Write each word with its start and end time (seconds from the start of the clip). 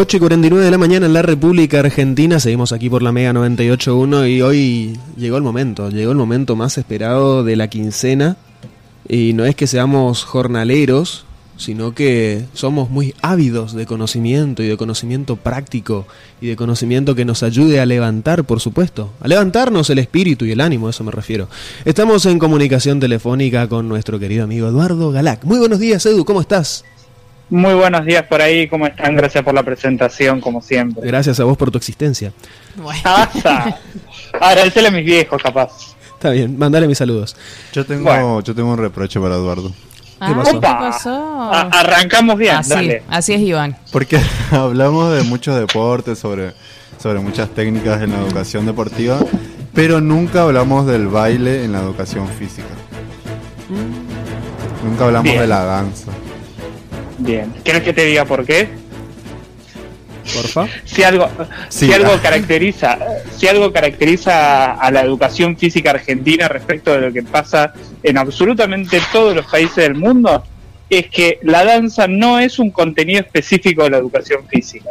8 0.00 0.16
y 0.16 0.20
49 0.20 0.64
de 0.64 0.70
la 0.70 0.78
mañana 0.78 1.06
en 1.06 1.12
la 1.12 1.22
República 1.22 1.80
Argentina, 1.80 2.38
seguimos 2.38 2.70
aquí 2.70 2.88
por 2.88 3.02
la 3.02 3.10
Mega 3.10 3.32
98.1 3.32 4.30
y 4.30 4.42
hoy 4.42 4.96
llegó 5.16 5.36
el 5.38 5.42
momento, 5.42 5.90
llegó 5.90 6.12
el 6.12 6.16
momento 6.16 6.54
más 6.54 6.78
esperado 6.78 7.42
de 7.42 7.56
la 7.56 7.66
quincena 7.66 8.36
y 9.08 9.32
no 9.32 9.44
es 9.44 9.56
que 9.56 9.66
seamos 9.66 10.22
jornaleros, 10.22 11.24
sino 11.56 11.96
que 11.96 12.44
somos 12.52 12.90
muy 12.90 13.12
ávidos 13.22 13.72
de 13.72 13.86
conocimiento 13.86 14.62
y 14.62 14.68
de 14.68 14.76
conocimiento 14.76 15.34
práctico 15.34 16.06
y 16.40 16.46
de 16.46 16.54
conocimiento 16.54 17.16
que 17.16 17.24
nos 17.24 17.42
ayude 17.42 17.80
a 17.80 17.86
levantar, 17.86 18.44
por 18.44 18.60
supuesto, 18.60 19.10
a 19.20 19.26
levantarnos 19.26 19.90
el 19.90 19.98
espíritu 19.98 20.44
y 20.44 20.52
el 20.52 20.60
ánimo, 20.60 20.86
a 20.86 20.90
eso 20.90 21.02
me 21.02 21.10
refiero. 21.10 21.48
Estamos 21.84 22.24
en 22.26 22.38
comunicación 22.38 23.00
telefónica 23.00 23.66
con 23.66 23.88
nuestro 23.88 24.20
querido 24.20 24.44
amigo 24.44 24.68
Eduardo 24.68 25.10
Galac. 25.10 25.42
Muy 25.42 25.58
buenos 25.58 25.80
días, 25.80 26.06
Edu, 26.06 26.24
¿cómo 26.24 26.40
estás? 26.40 26.84
Muy 27.50 27.72
buenos 27.74 28.04
días 28.04 28.24
por 28.24 28.42
ahí, 28.42 28.68
¿cómo 28.68 28.86
están? 28.86 29.16
Gracias 29.16 29.42
por 29.42 29.54
la 29.54 29.62
presentación, 29.62 30.40
como 30.40 30.60
siempre. 30.60 31.06
Gracias 31.06 31.40
a 31.40 31.44
vos 31.44 31.56
por 31.56 31.70
tu 31.70 31.78
existencia. 31.78 32.32
Bueno. 32.76 33.00
Agradecerle 34.40 34.88
a 34.88 34.92
mis 34.92 35.04
viejos, 35.04 35.42
capaz. 35.42 35.96
Está 36.12 36.30
bien, 36.30 36.58
mandale 36.58 36.86
mis 36.86 36.98
saludos. 36.98 37.36
Yo 37.72 37.86
tengo, 37.86 38.42
yo 38.42 38.54
tengo 38.54 38.70
un 38.70 38.78
reproche 38.78 39.18
para 39.18 39.36
Eduardo. 39.36 39.72
¿Qué 40.18 40.34
pasó? 40.34 40.52
¿Qué 40.52 40.66
pasó? 40.66 41.50
arrancamos 41.52 42.36
bien, 42.36 42.56
así, 42.56 42.70
dale. 42.70 43.02
Así 43.08 43.32
es, 43.32 43.40
Iván. 43.40 43.76
Porque 43.92 44.20
hablamos 44.50 45.16
de 45.16 45.22
muchos 45.22 45.58
deportes, 45.58 46.18
sobre, 46.18 46.52
sobre 47.00 47.20
muchas 47.20 47.48
técnicas 47.50 48.02
en 48.02 48.12
la 48.12 48.18
educación 48.18 48.66
deportiva, 48.66 49.20
pero 49.72 50.00
nunca 50.00 50.42
hablamos 50.42 50.86
del 50.86 51.06
baile 51.06 51.64
en 51.64 51.72
la 51.72 51.80
educación 51.80 52.28
física. 52.28 52.68
Mm. 53.70 54.86
Nunca 54.88 55.04
hablamos 55.06 55.32
de 55.32 55.46
la 55.46 55.64
danza. 55.64 56.10
Bien. 57.18 57.52
¿Quieres 57.64 57.82
que 57.82 57.92
te 57.92 58.04
diga 58.04 58.24
por 58.24 58.44
qué? 58.44 58.68
Porfa. 60.34 60.66
Si 60.84 61.02
algo, 61.02 61.28
si 61.68 61.92
algo 61.92 62.12
caracteriza, 62.22 62.98
si 63.36 63.48
algo 63.48 63.72
caracteriza 63.72 64.74
a 64.74 64.90
la 64.90 65.00
educación 65.00 65.56
física 65.56 65.90
argentina 65.90 66.48
respecto 66.48 66.92
de 66.92 67.00
lo 67.00 67.12
que 67.12 67.22
pasa 67.22 67.72
en 68.02 68.18
absolutamente 68.18 69.00
todos 69.12 69.34
los 69.34 69.46
países 69.46 69.76
del 69.76 69.94
mundo, 69.94 70.44
es 70.90 71.08
que 71.08 71.38
la 71.42 71.64
danza 71.64 72.06
no 72.06 72.38
es 72.38 72.58
un 72.58 72.70
contenido 72.70 73.20
específico 73.20 73.84
de 73.84 73.90
la 73.90 73.98
educación 73.98 74.46
física. 74.48 74.90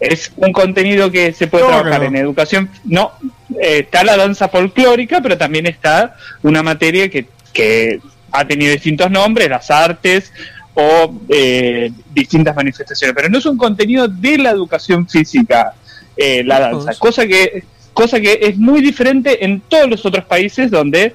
Es 0.00 0.32
un 0.36 0.52
contenido 0.52 1.10
que 1.10 1.32
se 1.32 1.48
puede 1.48 1.66
trabajar 1.66 2.04
en 2.04 2.16
educación. 2.16 2.70
No, 2.84 3.12
eh, 3.60 3.80
está 3.80 4.04
la 4.04 4.16
danza 4.16 4.48
folclórica, 4.48 5.20
pero 5.20 5.36
también 5.36 5.66
está 5.66 6.14
una 6.42 6.62
materia 6.62 7.08
que, 7.08 7.26
que 7.52 8.00
ha 8.30 8.46
tenido 8.46 8.72
distintos 8.72 9.10
nombres, 9.10 9.48
las 9.48 9.70
artes, 9.70 10.32
o 10.74 11.12
eh, 11.28 11.90
distintas 12.12 12.54
manifestaciones, 12.54 13.14
pero 13.14 13.28
no 13.28 13.38
es 13.38 13.46
un 13.46 13.56
contenido 13.56 14.06
de 14.06 14.38
la 14.38 14.50
educación 14.50 15.08
física 15.08 15.74
eh, 16.16 16.42
la 16.44 16.60
danza, 16.60 16.92
cosa 16.98 17.26
que, 17.26 17.64
cosa 17.92 18.20
que 18.20 18.38
es 18.42 18.56
muy 18.56 18.80
diferente 18.80 19.44
en 19.44 19.60
todos 19.62 19.88
los 19.88 20.04
otros 20.04 20.24
países 20.24 20.70
donde 20.70 21.14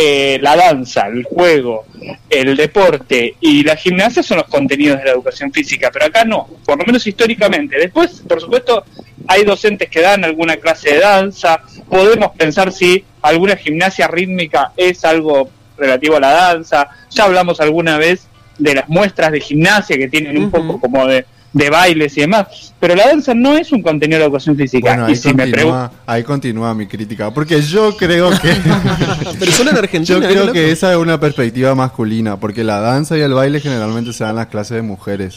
eh, 0.00 0.38
la 0.40 0.54
danza, 0.54 1.08
el 1.08 1.24
juego, 1.24 1.84
el 2.30 2.56
deporte 2.56 3.34
y 3.40 3.64
la 3.64 3.74
gimnasia 3.74 4.22
son 4.22 4.36
los 4.38 4.46
contenidos 4.46 4.98
de 4.98 5.06
la 5.06 5.10
educación 5.10 5.52
física, 5.52 5.90
pero 5.92 6.06
acá 6.06 6.24
no, 6.24 6.46
por 6.64 6.78
lo 6.78 6.86
menos 6.86 7.04
históricamente. 7.04 7.76
Después, 7.76 8.22
por 8.28 8.40
supuesto, 8.40 8.84
hay 9.26 9.42
docentes 9.42 9.90
que 9.90 10.00
dan 10.00 10.24
alguna 10.24 10.56
clase 10.56 10.94
de 10.94 11.00
danza, 11.00 11.62
podemos 11.90 12.30
pensar 12.36 12.70
si 12.70 13.04
alguna 13.22 13.56
gimnasia 13.56 14.06
rítmica 14.06 14.72
es 14.76 15.04
algo 15.04 15.50
relativo 15.76 16.16
a 16.16 16.20
la 16.20 16.30
danza, 16.30 16.88
ya 17.10 17.24
hablamos 17.24 17.60
alguna 17.60 17.98
vez 17.98 18.28
de 18.58 18.74
las 18.74 18.88
muestras 18.88 19.32
de 19.32 19.40
gimnasia 19.40 19.96
que 19.96 20.08
tienen 20.08 20.36
un 20.36 20.50
poco 20.50 20.80
como 20.80 21.06
de, 21.06 21.24
bailes 21.52 22.16
y 22.16 22.22
demás. 22.22 22.74
Pero 22.78 22.94
la 22.94 23.06
danza 23.06 23.34
no 23.34 23.56
es 23.56 23.72
un 23.72 23.82
contenido 23.82 24.18
de 24.18 24.26
educación 24.26 24.56
física. 24.56 24.90
Bueno, 24.90 25.06
ahí, 25.06 25.20
continúa, 25.20 25.92
ahí 26.06 26.22
continúa 26.22 26.74
mi 26.74 26.86
crítica, 26.86 27.32
porque 27.32 27.60
yo 27.62 27.96
creo 27.96 28.30
que... 28.30 28.54
Pero 29.38 29.52
solo 29.52 29.70
en 29.70 29.76
Argentina. 29.78 30.20
Yo 30.20 30.28
creo 30.28 30.52
que 30.52 30.70
esa 30.70 30.92
es 30.92 30.98
una 30.98 31.18
perspectiva 31.18 31.74
masculina, 31.74 32.38
porque 32.38 32.64
la 32.64 32.80
danza 32.80 33.16
y 33.16 33.20
el 33.20 33.32
baile 33.32 33.60
generalmente 33.60 34.12
se 34.12 34.24
dan 34.24 34.30
en 34.30 34.36
las 34.36 34.46
clases 34.46 34.76
de 34.76 34.82
mujeres. 34.82 35.34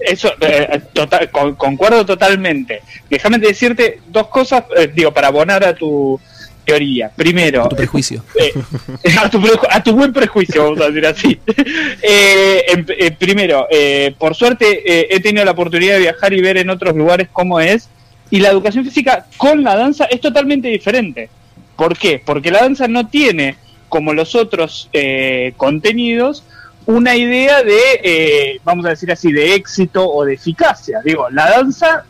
Eso, 0.00 0.32
eh, 0.40 0.82
total, 0.92 1.30
concuerdo 1.30 2.04
totalmente. 2.04 2.82
Déjame 3.08 3.38
decirte 3.38 4.00
dos 4.08 4.28
cosas, 4.28 4.64
eh, 4.76 4.90
digo, 4.94 5.12
para 5.12 5.28
abonar 5.28 5.64
a 5.64 5.74
tu, 5.74 6.20
teoría. 6.64 7.10
Primero. 7.14 7.64
A 7.64 7.68
tu 7.68 7.76
prejuicio. 7.76 8.22
Eh, 9.04 9.14
a, 9.20 9.82
tu, 9.82 9.92
buen 9.92 10.12
prejuicio, 10.12 10.64
vamos 10.64 10.80
a 10.80 10.90
decir 10.90 11.06
así. 11.06 11.40
Eh, 12.02 12.84
eh, 12.98 13.10
primero, 13.12 13.66
por 14.18 14.34
suerte 14.34 15.14
he 15.14 15.20
tenido 15.20 15.44
la 15.44 15.52
oportunidad 15.52 15.94
de 15.94 16.00
viajar 16.00 16.32
y 16.32 16.40
ver 16.40 16.58
en 16.58 16.70
otros 16.70 16.94
lugares 16.94 17.28
cómo 17.32 17.60
es. 17.60 17.88
Y 18.30 18.40
la 18.40 18.50
educación 18.50 18.84
física 18.84 19.26
con 19.36 19.62
la 19.62 19.76
danza 19.76 20.04
es 20.06 20.20
totalmente 20.20 20.68
diferente. 20.68 21.28
¿Por 21.76 21.96
qué? 21.96 22.20
Porque 22.24 22.50
la 22.50 22.60
danza 22.60 22.88
no 22.88 23.08
tiene, 23.08 23.56
como 23.88 24.12
los 24.12 24.34
otros 24.34 24.90
contenidos, 25.56 26.44
una 26.86 27.16
idea 27.16 27.62
de, 27.62 28.60
vamos 28.64 28.84
a 28.86 28.90
decir 28.90 29.10
así, 29.10 29.32
de 29.32 29.54
éxito 29.54 30.06
o 30.10 30.24
de 30.24 30.34
eficacia. 30.34 31.00
Digo, 31.04 31.30
la 31.30 31.50
danza 31.50 32.04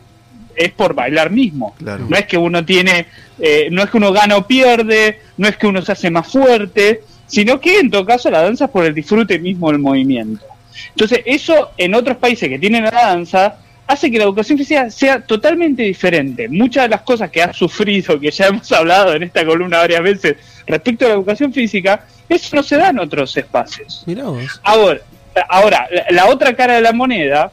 es 0.55 0.71
por 0.71 0.93
bailar 0.93 1.31
mismo. 1.31 1.75
No 1.79 2.15
es 2.15 2.25
que 2.25 2.37
uno 2.37 2.65
tiene, 2.65 3.07
eh, 3.39 3.67
no 3.71 3.83
es 3.83 3.89
que 3.89 3.97
uno 3.97 4.11
gana 4.11 4.37
o 4.37 4.47
pierde, 4.47 5.19
no 5.37 5.47
es 5.47 5.57
que 5.57 5.67
uno 5.67 5.81
se 5.81 5.91
hace 5.91 6.09
más 6.09 6.31
fuerte, 6.31 7.01
sino 7.27 7.59
que 7.59 7.79
en 7.79 7.89
todo 7.89 8.05
caso 8.05 8.29
la 8.29 8.41
danza 8.41 8.65
es 8.65 8.71
por 8.71 8.85
el 8.85 8.93
disfrute 8.93 9.39
mismo 9.39 9.71
del 9.71 9.79
movimiento. 9.79 10.45
Entonces, 10.89 11.21
eso 11.25 11.71
en 11.77 11.93
otros 11.95 12.17
países 12.17 12.49
que 12.49 12.59
tienen 12.59 12.83
la 12.83 12.91
danza 12.91 13.57
hace 13.87 14.09
que 14.09 14.17
la 14.17 14.23
educación 14.23 14.57
física 14.57 14.89
sea 14.89 15.21
totalmente 15.21 15.83
diferente. 15.83 16.49
Muchas 16.49 16.83
de 16.83 16.89
las 16.89 17.01
cosas 17.01 17.29
que 17.29 17.41
ha 17.41 17.53
sufrido, 17.53 18.19
que 18.19 18.31
ya 18.31 18.47
hemos 18.47 18.71
hablado 18.71 19.13
en 19.13 19.23
esta 19.23 19.45
columna 19.45 19.77
varias 19.77 20.01
veces 20.01 20.35
respecto 20.65 21.05
a 21.05 21.09
la 21.09 21.15
educación 21.15 21.53
física, 21.53 22.05
eso 22.27 22.55
no 22.55 22.63
se 22.63 22.77
da 22.77 22.89
en 22.89 22.99
otros 22.99 23.35
espacios. 23.37 24.03
Ahora, 24.63 25.01
ahora 25.49 25.87
la 26.09 26.27
otra 26.27 26.55
cara 26.55 26.75
de 26.75 26.81
la 26.81 26.93
moneda 26.93 27.51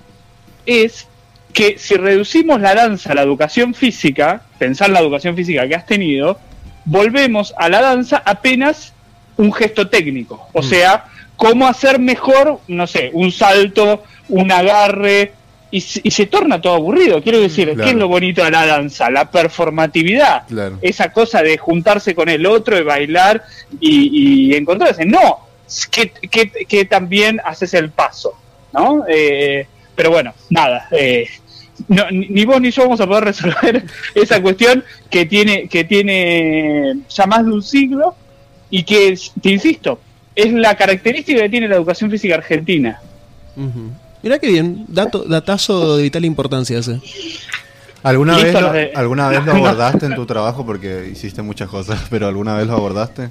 es 0.65 1.07
que 1.53 1.79
si 1.79 1.97
reducimos 1.97 2.61
la 2.61 2.75
danza 2.75 3.13
a 3.13 3.15
la 3.15 3.23
educación 3.23 3.75
física, 3.75 4.43
pensar 4.59 4.91
la 4.91 5.01
educación 5.01 5.37
física 5.37 5.67
que 5.69 5.75
has 5.75 5.87
tenido, 5.87 6.39
volvemos 6.85 7.55
a 7.57 7.69
la 7.69 7.81
danza 7.81 8.23
apenas 8.25 8.95
un 9.37 9.53
gesto 9.53 9.89
técnico. 9.89 10.49
O 10.53 10.61
mm. 10.61 10.65
sea, 10.65 11.05
cómo 11.37 11.67
hacer 11.67 11.99
mejor, 11.99 12.61
no 12.69 12.87
sé, 12.87 13.11
un 13.13 13.33
salto, 13.33 14.03
un 14.29 14.51
agarre, 14.51 15.33
y, 15.73 15.81
se 15.81 16.27
torna 16.27 16.61
todo 16.61 16.75
aburrido. 16.75 17.23
Quiero 17.23 17.41
decir, 17.41 17.75
¿qué 17.75 17.91
es 17.91 17.95
lo 17.95 18.07
bonito 18.07 18.45
de 18.45 18.51
la 18.51 18.67
danza? 18.67 19.11
La 19.11 19.31
performatividad. 19.31 20.45
Esa 20.83 21.13
cosa 21.13 21.43
de 21.43 21.57
juntarse 21.57 22.15
con 22.15 22.29
el 22.29 22.45
otro, 22.45 22.77
de 22.77 22.83
bailar 22.83 23.43
y, 23.81 24.55
encontrarse. 24.55 25.07
No, 25.07 25.49
que, 25.91 26.13
que, 26.69 26.85
también 26.85 27.41
haces 27.43 27.73
el 27.73 27.91
paso, 27.91 28.35
¿no? 28.73 29.05
Eh, 29.09 29.67
pero 29.95 30.11
bueno, 30.11 30.35
nada, 30.51 30.89
eh, 30.91 31.27
ni 31.89 32.45
vos 32.45 32.61
ni 32.61 32.71
yo 32.71 32.83
vamos 32.83 33.01
a 33.01 33.07
poder 33.07 33.25
resolver 33.25 33.85
esa 34.15 34.41
cuestión 34.43 34.85
que 35.11 35.27
tiene, 35.27 35.69
que 35.69 35.85
tiene 35.85 36.99
ya 37.09 37.27
más 37.27 37.45
de 37.45 37.53
un 37.53 37.63
siglo 37.63 38.15
y 38.71 38.83
que, 38.85 39.19
te 39.41 39.51
insisto, 39.51 40.01
es 40.35 40.53
la 40.53 40.75
característica 40.77 41.43
que 41.43 41.49
tiene 41.49 41.69
la 41.69 41.77
educación 41.77 42.11
física 42.11 42.35
argentina. 42.37 43.01
Mira 44.23 44.39
qué 44.39 44.49
bien, 44.49 44.87
dato, 44.89 45.25
datazo 45.25 45.97
de 45.97 46.05
vital 46.05 46.25
importancia 46.25 46.79
ese. 46.79 47.01
¿Alguna 48.03 48.37
vez, 48.37 48.53
lo, 48.53 48.73
¿Alguna 48.95 49.29
vez 49.29 49.45
lo 49.45 49.53
abordaste 49.57 50.07
en 50.07 50.15
tu 50.15 50.27
trabajo? 50.27 50.67
Porque 50.67 51.09
hiciste 51.13 51.43
muchas 51.43 51.69
cosas, 51.69 52.01
pero 52.11 52.27
¿alguna 52.27 52.55
vez 52.55 52.67
lo 52.67 52.75
abordaste? 52.75 53.29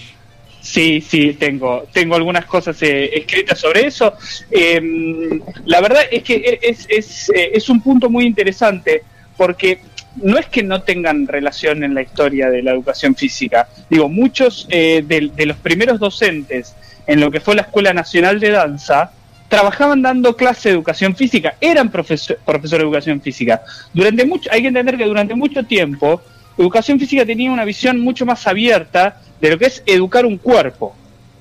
Sí, 0.62 1.02
sí, 1.02 1.34
tengo, 1.34 1.88
tengo 1.92 2.16
algunas 2.16 2.46
cosas 2.46 2.80
eh, 2.84 3.18
escritas 3.18 3.60
sobre 3.60 3.88
eso. 3.88 4.13
Em, 4.52 5.42
la 5.66 5.81
verdad 5.81 6.04
es 6.10 6.22
que 6.22 6.60
es, 6.62 6.86
es, 6.88 7.30
eh, 7.30 7.52
es, 7.54 7.68
un 7.68 7.81
punto 7.81 8.12
muy 8.12 8.25
interesante 8.25 9.02
porque 9.36 9.80
no 10.18 10.38
es 10.38 10.46
que 10.46 10.62
no 10.62 10.84
tengan 10.84 11.28
relación 11.28 11.84
en 11.84 11.96
la 11.96 12.04
historia 12.04 12.50
de 12.52 12.62
la 12.62 12.72
educación 12.72 13.16
física. 13.16 13.68
Digo, 13.90 14.08
muchos 14.08 14.68
eh, 14.69 15.04
de, 15.06 15.46
los 15.48 15.58
primeros 15.58 16.00
docentes 16.00 16.75
en 17.07 17.19
lo 17.19 17.31
que 17.31 17.40
fue 17.40 17.56
la 17.56 17.64
Escuela 17.64 17.92
Nacional 17.92 18.40
de 18.40 18.52
Danza 18.52 19.12
trabajaban 19.48 20.04
dando 20.04 20.36
clase 20.38 20.69
de 20.69 20.75
educación 20.75 21.16
física, 21.16 21.56
eran 21.60 21.90
profesor, 21.90 22.38
profesor 22.46 22.80
de 22.80 22.86
educación 22.86 23.19
física. 23.19 23.64
Durante 23.94 24.25
mucho, 24.25 24.50
hay 24.52 24.62
que 24.62 24.68
entender 24.68 24.96
que 24.96 25.06
durante 25.06 25.34
mucho 25.34 25.64
tiempo, 25.64 26.22
educación 26.62 27.00
física 27.00 27.25
tenía 27.25 27.52
una 27.52 27.66
visión 27.66 28.00
mucho 28.00 28.25
más 28.25 28.48
abierta 28.48 29.22
de 29.40 29.50
lo 29.50 29.58
que 29.58 29.66
es 29.66 29.84
educar 29.86 30.25
un 30.25 30.38
cuerpo. 30.38 30.96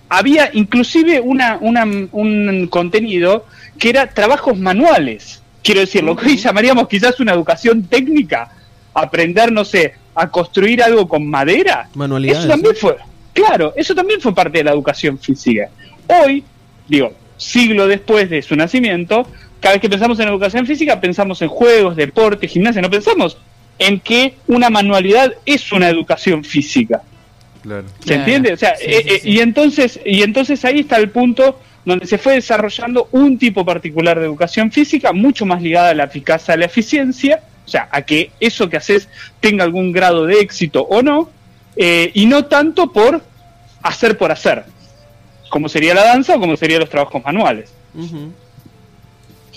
Había 0.09 0.51
inclusive 0.53 1.21
una, 1.21 1.59
un 1.61 2.67
contenido 2.69 3.47
que 3.79 3.91
era 3.91 4.09
trabajos 4.09 4.59
manuales. 4.59 5.43
Quiero 5.63 5.81
decir, 5.81 6.03
lo 6.03 6.17
que 6.17 6.27
hoy 6.27 6.37
llamaríamos 6.37 6.89
quizás 6.89 7.21
una 7.21 7.33
educación 7.33 7.85
técnica, 7.85 8.51
aprender, 8.95 9.53
no 9.53 9.65
sé, 9.65 9.95
a 10.15 10.29
construir 10.29 10.83
algo 10.83 11.07
con 11.07 11.27
madera. 11.27 11.89
Manualidades. 11.95 12.41
Eso 12.41 12.49
también 12.49 12.75
fue, 12.75 12.97
claro, 13.33 13.73
eso 13.77 13.95
también 13.95 14.21
fue 14.21 14.35
parte 14.35 14.59
de 14.59 14.65
la 14.65 14.73
educación 14.73 15.19
física. 15.19 15.69
Hoy, 16.07 16.43
digo, 16.89 17.13
siglo 17.37 17.87
después 17.87 18.29
de 18.29 18.43
su 18.43 18.57
nacimiento, 18.57 19.27
cada 19.61 19.75
vez 19.75 19.83
que 19.83 19.91
pensamos 19.91 20.19
en 20.19 20.29
educación 20.29 20.67
física, 20.67 21.01
pensamos 21.01 21.41
en 21.43 21.49
juegos, 21.49 21.95
deporte, 21.95 22.49
gimnasia, 22.49 22.83
no 22.83 22.91
pensamos 22.91 23.37
en 23.81 23.99
que 23.99 24.35
una 24.47 24.71
manualidad 24.71 25.33
es 25.47 25.73
una 25.73 25.89
educación 25.89 26.45
física. 26.45 27.03
¿Se 28.05 28.15
entiende? 28.15 28.53
O 28.53 28.57
sea, 28.57 28.75
eh, 28.81 29.05
eh, 29.07 29.21
y 29.25 29.41
entonces 29.41 29.99
y 30.05 30.23
entonces 30.23 30.65
ahí 30.65 30.81
está 30.81 30.97
el 30.97 31.11
punto 31.11 31.59
donde 31.85 32.07
se 32.07 32.19
fue 32.19 32.35
desarrollando 32.35 33.09
un 33.13 33.39
tipo 33.39 33.65
particular 33.65 34.19
de 34.19 34.27
educación 34.27 34.71
física 34.71 35.13
mucho 35.13 35.47
más 35.47 35.63
ligada 35.63 35.91
a 35.91 35.95
la 35.95 36.05
eficacia, 36.05 36.55
a 36.55 36.57
la 36.59 36.67
eficiencia, 36.67 37.41
o 37.67 37.69
sea, 37.69 37.89
a 37.91 38.03
que 38.03 38.31
eso 38.39 38.69
que 38.69 38.77
haces 38.77 39.09
tenga 39.41 39.65
algún 39.65 39.93
grado 39.93 40.27
de 40.27 40.41
éxito 40.41 40.83
o 40.83 41.03
no, 41.03 41.31
eh, 41.77 42.11
y 42.13 42.27
no 42.27 42.45
tanto 42.45 42.93
por 42.93 43.23
hacer 43.83 44.19
por 44.19 44.31
hacer, 44.31 44.65
como 45.49 45.71
sería 45.71 45.95
la 45.95 46.05
danza 46.05 46.37
o 46.37 46.41
como 46.41 46.55
serían 46.57 46.81
los 46.81 46.91
trabajos 46.91 47.23
manuales. 47.25 47.73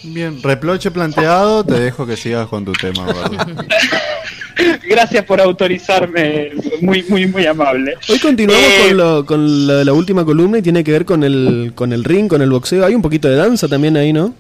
Bien, 0.03 0.41
reproche 0.43 0.91
planteado, 0.91 1.63
te 1.63 1.79
dejo 1.79 2.05
que 2.05 2.17
sigas 2.17 2.47
con 2.47 2.65
tu 2.65 2.73
tema. 2.73 3.05
Gracias 4.87 5.23
por 5.25 5.39
autorizarme, 5.39 6.51
muy 6.81 7.03
muy 7.07 7.25
muy 7.25 7.45
amable. 7.45 7.95
Hoy 8.09 8.19
continuamos 8.19 8.63
con, 8.63 8.89
eh, 8.89 8.93
lo, 8.93 9.25
con 9.25 9.67
la, 9.67 9.83
la, 9.83 9.93
última 9.93 10.25
columna 10.25 10.59
y 10.59 10.61
tiene 10.61 10.83
que 10.83 10.91
ver 10.91 11.05
con 11.05 11.23
el 11.23 11.71
con 11.73 11.93
el 11.93 12.03
ring, 12.03 12.27
con 12.27 12.41
el 12.41 12.49
boxeo. 12.49 12.85
Hay 12.85 12.93
un 12.93 13.01
poquito 13.01 13.29
de 13.29 13.37
danza 13.37 13.67
también 13.67 13.95
ahí, 13.95 14.11
¿no? 14.11 14.33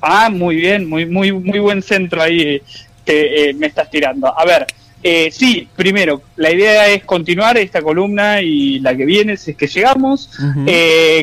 Ah, 0.00 0.30
muy 0.30 0.56
bien, 0.56 0.88
muy 0.88 1.04
muy 1.04 1.30
muy 1.30 1.58
buen 1.58 1.82
centro 1.82 2.22
ahí 2.22 2.62
que 3.04 3.50
eh, 3.50 3.54
me 3.54 3.66
estás 3.66 3.90
tirando. 3.90 4.36
A 4.36 4.44
ver, 4.46 4.66
eh, 5.02 5.28
sí, 5.30 5.68
primero, 5.76 6.22
la 6.36 6.50
idea 6.50 6.88
es 6.88 7.04
continuar 7.04 7.58
esta 7.58 7.82
columna 7.82 8.40
y 8.40 8.80
la 8.80 8.96
que 8.96 9.04
viene, 9.04 9.36
si 9.36 9.52
es 9.52 9.56
que 9.56 9.66
llegamos, 9.66 10.30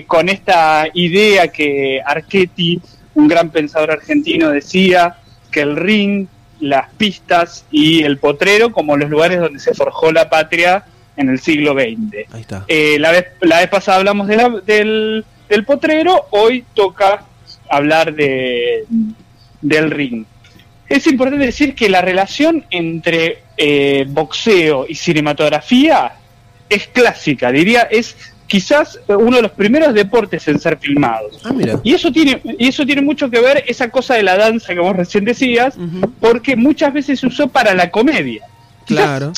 con 0.08 0.30
esta 0.30 0.88
idea 0.94 1.48
que 1.48 2.02
Archetti 2.06 2.80
un 3.18 3.28
gran 3.28 3.50
pensador 3.50 3.90
argentino 3.90 4.52
decía 4.52 5.18
que 5.52 5.62
el 5.62 5.76
ring, 5.76 6.28
las 6.60 6.92
pistas 6.94 7.66
y 7.72 8.04
el 8.04 8.20
potrero 8.20 8.72
como 8.72 8.96
los 8.96 9.10
lugares 9.10 9.40
donde 9.40 9.60
se 9.60 9.74
forjó 9.74 10.12
la 10.12 10.30
patria 10.30 10.86
en 11.16 11.30
el 11.30 11.40
siglo 11.40 11.74
XX. 11.74 12.32
Ahí 12.32 12.42
está. 12.42 12.64
Eh, 12.68 12.98
la, 13.00 13.12
vez, 13.12 13.26
la 13.42 13.60
vez 13.60 13.70
pasada 13.70 13.98
hablamos 13.98 14.28
del, 14.28 15.26
del 15.50 15.66
potrero, 15.66 16.28
hoy 16.30 16.64
toca 16.76 17.26
hablar 17.70 18.14
de, 18.14 18.86
del 19.62 19.90
ring. 19.90 20.26
Es 20.88 21.08
importante 21.08 21.44
decir 21.44 21.74
que 21.74 21.90
la 21.90 22.02
relación 22.02 22.66
entre 22.70 23.40
eh, 23.58 24.06
boxeo 24.08 24.86
y 24.88 24.94
cinematografía 24.94 26.14
es 26.70 26.86
clásica, 26.88 27.52
diría, 27.52 27.82
es 27.90 28.16
quizás 28.48 29.00
uno 29.08 29.36
de 29.36 29.42
los 29.44 29.52
primeros 29.52 29.94
deportes 29.94 30.48
en 30.48 30.60
ser 30.60 30.78
filmados. 30.78 31.42
Ah, 31.44 31.54
y 31.84 31.94
eso 31.94 32.12
tiene 32.12 32.42
y 32.44 32.68
eso 32.68 32.86
tiene 32.86 33.02
mucho 33.02 33.30
que 33.30 33.42
ver 33.42 33.64
esa 33.68 33.90
cosa 33.90 34.16
de 34.16 34.24
la 34.24 34.38
danza 34.38 34.74
que 34.74 34.80
vos 34.80 34.96
recién 34.96 35.26
decías, 35.26 35.78
porque 36.20 36.56
muchas 36.56 36.94
veces 36.94 37.20
se 37.20 37.28
usó 37.28 37.48
para 37.48 37.74
la 37.74 37.92
comedia. 37.92 38.46
claro. 38.86 39.34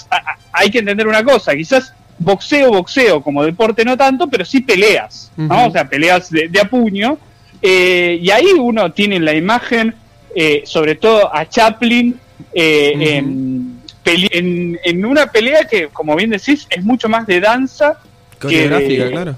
hay 0.52 0.70
que 0.70 0.80
entender 0.80 1.08
una 1.08 1.24
cosa, 1.24 1.56
quizás 1.56 1.94
boxeo, 2.20 2.72
boxeo 2.72 3.22
como 3.22 3.44
deporte 3.44 3.84
no 3.84 3.98
tanto, 3.98 4.28
pero 4.28 4.46
sí 4.46 4.62
peleas, 4.62 5.32
¿no? 5.38 5.68
O 5.68 5.72
sea, 5.72 5.90
peleas 5.90 6.30
de, 6.30 6.52
a 6.62 6.66
puño. 6.66 7.18
Eh, 7.62 8.20
y 8.22 8.30
ahí 8.30 8.54
uno 8.58 8.92
tiene 8.92 9.20
la 9.20 9.34
imagen, 9.34 9.96
eh, 10.36 10.62
sobre 10.66 10.96
todo 10.96 11.34
a 11.34 11.48
Chaplin, 11.48 12.18
eh, 12.54 13.18
en, 13.18 14.80
en, 14.84 15.06
una 15.06 15.28
pelea 15.28 15.66
que, 15.66 15.88
como 15.88 16.16
bien 16.16 16.30
decís, 16.30 16.68
es 16.70 16.84
mucho 16.84 17.10
más 17.10 17.28
de 17.28 17.40
danza 17.40 18.00
Coreográfica, 18.40 19.10
claro. 19.10 19.36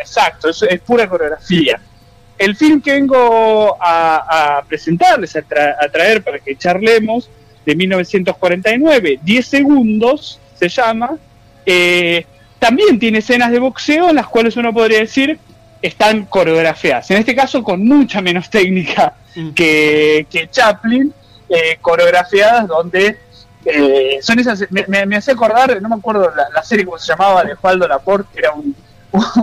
exacto, 0.00 0.48
es, 0.48 0.62
es, 0.62 0.80
pura 0.80 1.08
coreografía. 1.08 1.80
El 2.38 2.56
film 2.56 2.80
que 2.80 2.92
vengo 2.92 3.76
a, 3.80 4.64
presentarles, 4.66 5.36
a, 5.36 5.42
traer 5.42 6.22
para 6.22 6.38
que 6.38 6.56
charlemos, 6.56 7.30
de 7.64 7.76
1949, 7.76 9.20
10 9.22 9.46
segundos 9.46 10.40
se 10.58 10.68
llama, 10.68 11.16
eh, 11.64 12.26
también 12.58 12.98
tiene 12.98 13.18
escenas 13.18 13.52
de 13.52 13.60
boxeo 13.60 14.10
en 14.10 14.16
las 14.16 14.26
cuales 14.26 14.56
uno 14.56 14.72
podría 14.72 14.98
decir 14.98 15.38
están 15.80 16.24
coreografiadas. 16.26 17.10
En 17.10 17.18
este 17.18 17.34
caso 17.34 17.62
con 17.62 17.84
mucha 17.86 18.20
menos 18.20 18.48
técnica 18.48 19.14
mm. 19.34 19.50
que, 19.50 20.26
que 20.30 20.48
Chaplin, 20.48 21.12
eh, 21.48 21.78
coreografiadas 21.80 22.66
donde 22.66 23.18
eh, 23.64 24.18
son 24.22 24.38
esas, 24.38 24.64
me, 24.70 25.06
me, 25.06 25.16
hace 25.16 25.32
acordar, 25.32 25.80
no 25.80 25.88
me 25.88 25.96
acuerdo 25.96 26.30
la, 26.54 26.62
serie 26.62 26.84
como 26.84 26.98
se 26.98 27.08
llamaba, 27.08 27.44
de 27.44 27.54
Jualdo 27.54 27.86
Laporte, 27.86 28.28
que 28.32 28.38
era 28.40 28.52
un, 28.54 28.74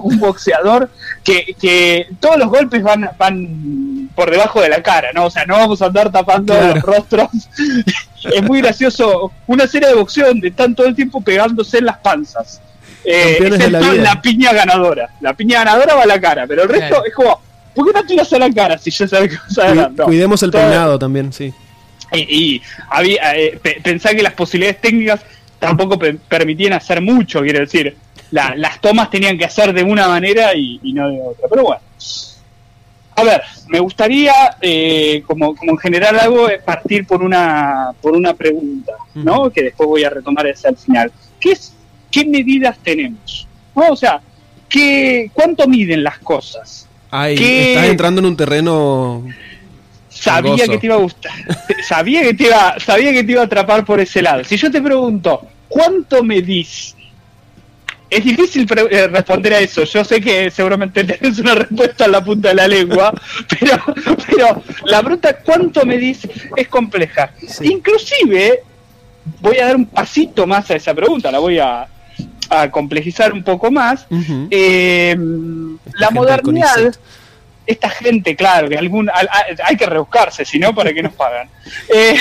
un 0.03 0.19
boxeador, 0.19 0.89
que, 1.23 1.55
que, 1.59 2.07
todos 2.19 2.37
los 2.37 2.49
golpes 2.49 2.83
van, 2.83 3.09
van 3.17 4.09
por 4.15 4.31
debajo 4.31 4.61
de 4.61 4.69
la 4.69 4.83
cara, 4.83 5.09
¿no? 5.13 5.25
O 5.25 5.29
sea, 5.29 5.45
no 5.45 5.55
vamos 5.55 5.81
a 5.81 5.85
andar 5.85 6.11
tapando 6.11 6.53
los 6.53 6.81
rostros. 6.81 7.29
es 8.23 8.43
muy 8.43 8.61
gracioso. 8.61 9.31
Una 9.47 9.67
serie 9.67 9.87
de 9.87 9.95
boxeo 9.95 10.27
donde 10.27 10.49
están 10.49 10.75
todo 10.75 10.87
el 10.87 10.95
tiempo 10.95 11.21
pegándose 11.21 11.77
en 11.77 11.85
las 11.85 11.99
panzas. 11.99 12.61
Eh, 13.05 13.69
la, 13.69 14.21
piña 14.21 14.51
ganadora. 14.51 15.09
La 15.21 15.33
piña 15.33 15.59
ganadora 15.59 15.95
va 15.95 16.03
a 16.03 16.07
la 16.07 16.19
cara, 16.19 16.45
pero 16.47 16.63
el 16.63 16.69
resto 16.69 17.05
es 17.05 17.13
como, 17.13 17.39
¿por 17.73 17.85
qué 17.85 17.93
no 17.93 18.05
tiras 18.05 18.31
a 18.33 18.39
la 18.39 18.51
cara 18.51 18.77
si 18.77 18.91
ya 18.91 19.07
sabes 19.07 19.29
que 19.29 19.37
vas 19.37 19.57
a 19.57 19.67
ganar? 19.73 19.91
Cuidemos 20.03 20.43
el 20.43 20.51
peinado 20.51 20.99
también, 20.99 21.31
sí. 21.31 21.53
Y, 22.11 22.61
había, 22.89 23.37
eh, 23.37 23.59
pensar 23.83 24.15
que 24.15 24.23
las 24.23 24.33
posibilidades 24.33 24.81
técnicas 24.81 25.21
tampoco 25.59 25.99
permitían 25.99 26.73
hacer 26.73 27.01
mucho, 27.01 27.41
quiero 27.41 27.59
decir, 27.59 27.95
las 28.31 28.81
tomas 28.81 29.09
tenían 29.09 29.37
que 29.37 29.45
hacer 29.45 29.73
de 29.73 29.83
una 29.83 30.07
manera 30.07 30.55
y, 30.55 30.79
no 30.93 31.09
de 31.09 31.21
otra. 31.21 31.47
Pero 31.49 31.63
bueno, 31.63 31.81
a 33.15 33.23
ver, 33.23 33.41
me 33.67 33.79
gustaría, 33.79 34.33
eh, 34.61 35.23
como, 35.25 35.55
como 35.55 35.71
en 35.71 35.77
general 35.77 36.19
hago, 36.19 36.47
partir 36.65 37.05
por 37.05 37.21
una, 37.21 37.91
por 38.01 38.13
una 38.13 38.33
pregunta, 38.33 38.93
¿no? 39.15 39.49
Que 39.49 39.63
después 39.63 39.87
voy 39.87 40.03
a 40.03 40.09
retomar 40.09 40.47
hacia 40.47 40.69
el 40.69 40.77
final. 40.77 41.11
¿Qué, 41.39 41.51
es, 41.51 41.73
qué 42.09 42.25
medidas 42.25 42.77
tenemos? 42.81 43.47
O 43.73 43.95
sea, 43.95 44.21
¿qué, 44.69 45.29
¿cuánto 45.33 45.67
miden 45.67 46.03
las 46.03 46.19
cosas? 46.19 46.87
Ay, 47.11 47.33
estás 47.33 47.85
entrando 47.85 48.19
en 48.19 48.25
un 48.27 48.37
terreno 48.37 49.25
sabía 50.19 50.67
que 50.67 50.77
te 50.77 50.85
iba 50.85 50.95
a 50.95 50.99
gustar. 50.99 51.31
sabía 51.87 52.21
que 52.21 52.33
te 52.33 52.43
iba, 52.45 52.79
sabía 52.79 53.11
que 53.11 53.23
te 53.23 53.31
iba 53.31 53.41
a 53.41 53.45
atrapar 53.45 53.85
por 53.85 53.99
ese 53.99 54.21
lado. 54.21 54.43
Si 54.43 54.57
yo 54.57 54.69
te 54.69 54.81
pregunto, 54.81 55.47
¿cuánto 55.67 56.23
medís? 56.23 56.95
Es 58.09 58.23
difícil 58.23 58.67
eh, 58.89 59.07
responder 59.07 59.53
a 59.53 59.59
eso. 59.59 59.83
Yo 59.83 60.03
sé 60.03 60.19
que 60.19 60.49
seguramente 60.49 61.03
tenés 61.05 61.39
una 61.39 61.55
respuesta 61.55 62.05
en 62.05 62.11
la 62.11 62.23
punta 62.23 62.49
de 62.49 62.55
la 62.55 62.67
lengua, 62.67 63.13
pero, 63.59 63.83
pero 64.27 64.63
la 64.85 64.99
pregunta 65.01 65.37
¿cuánto 65.43 65.85
medís? 65.85 66.27
es 66.55 66.67
compleja. 66.67 67.31
Inclusive, 67.61 68.63
voy 69.39 69.57
a 69.57 69.67
dar 69.67 69.75
un 69.75 69.85
pasito 69.85 70.47
más 70.47 70.69
a 70.71 70.75
esa 70.75 70.93
pregunta, 70.93 71.31
la 71.31 71.39
voy 71.39 71.59
a, 71.59 71.87
complejizar 72.71 73.31
un 73.31 73.43
poco 73.43 73.69
más. 73.69 74.07
Eh, 74.49 75.15
la 75.99 76.09
modernidad 76.09 76.95
esta 77.69 77.87
gente, 77.87 78.35
claro, 78.35 78.67
que 78.67 78.75
algún, 78.75 79.11
hay 79.63 79.77
que 79.77 79.85
rebuscarse, 79.85 80.43
si 80.43 80.57
no, 80.57 80.73
¿para 80.73 80.91
qué 80.91 81.03
nos 81.03 81.13
pagan? 81.13 81.47
Eh, 81.91 82.15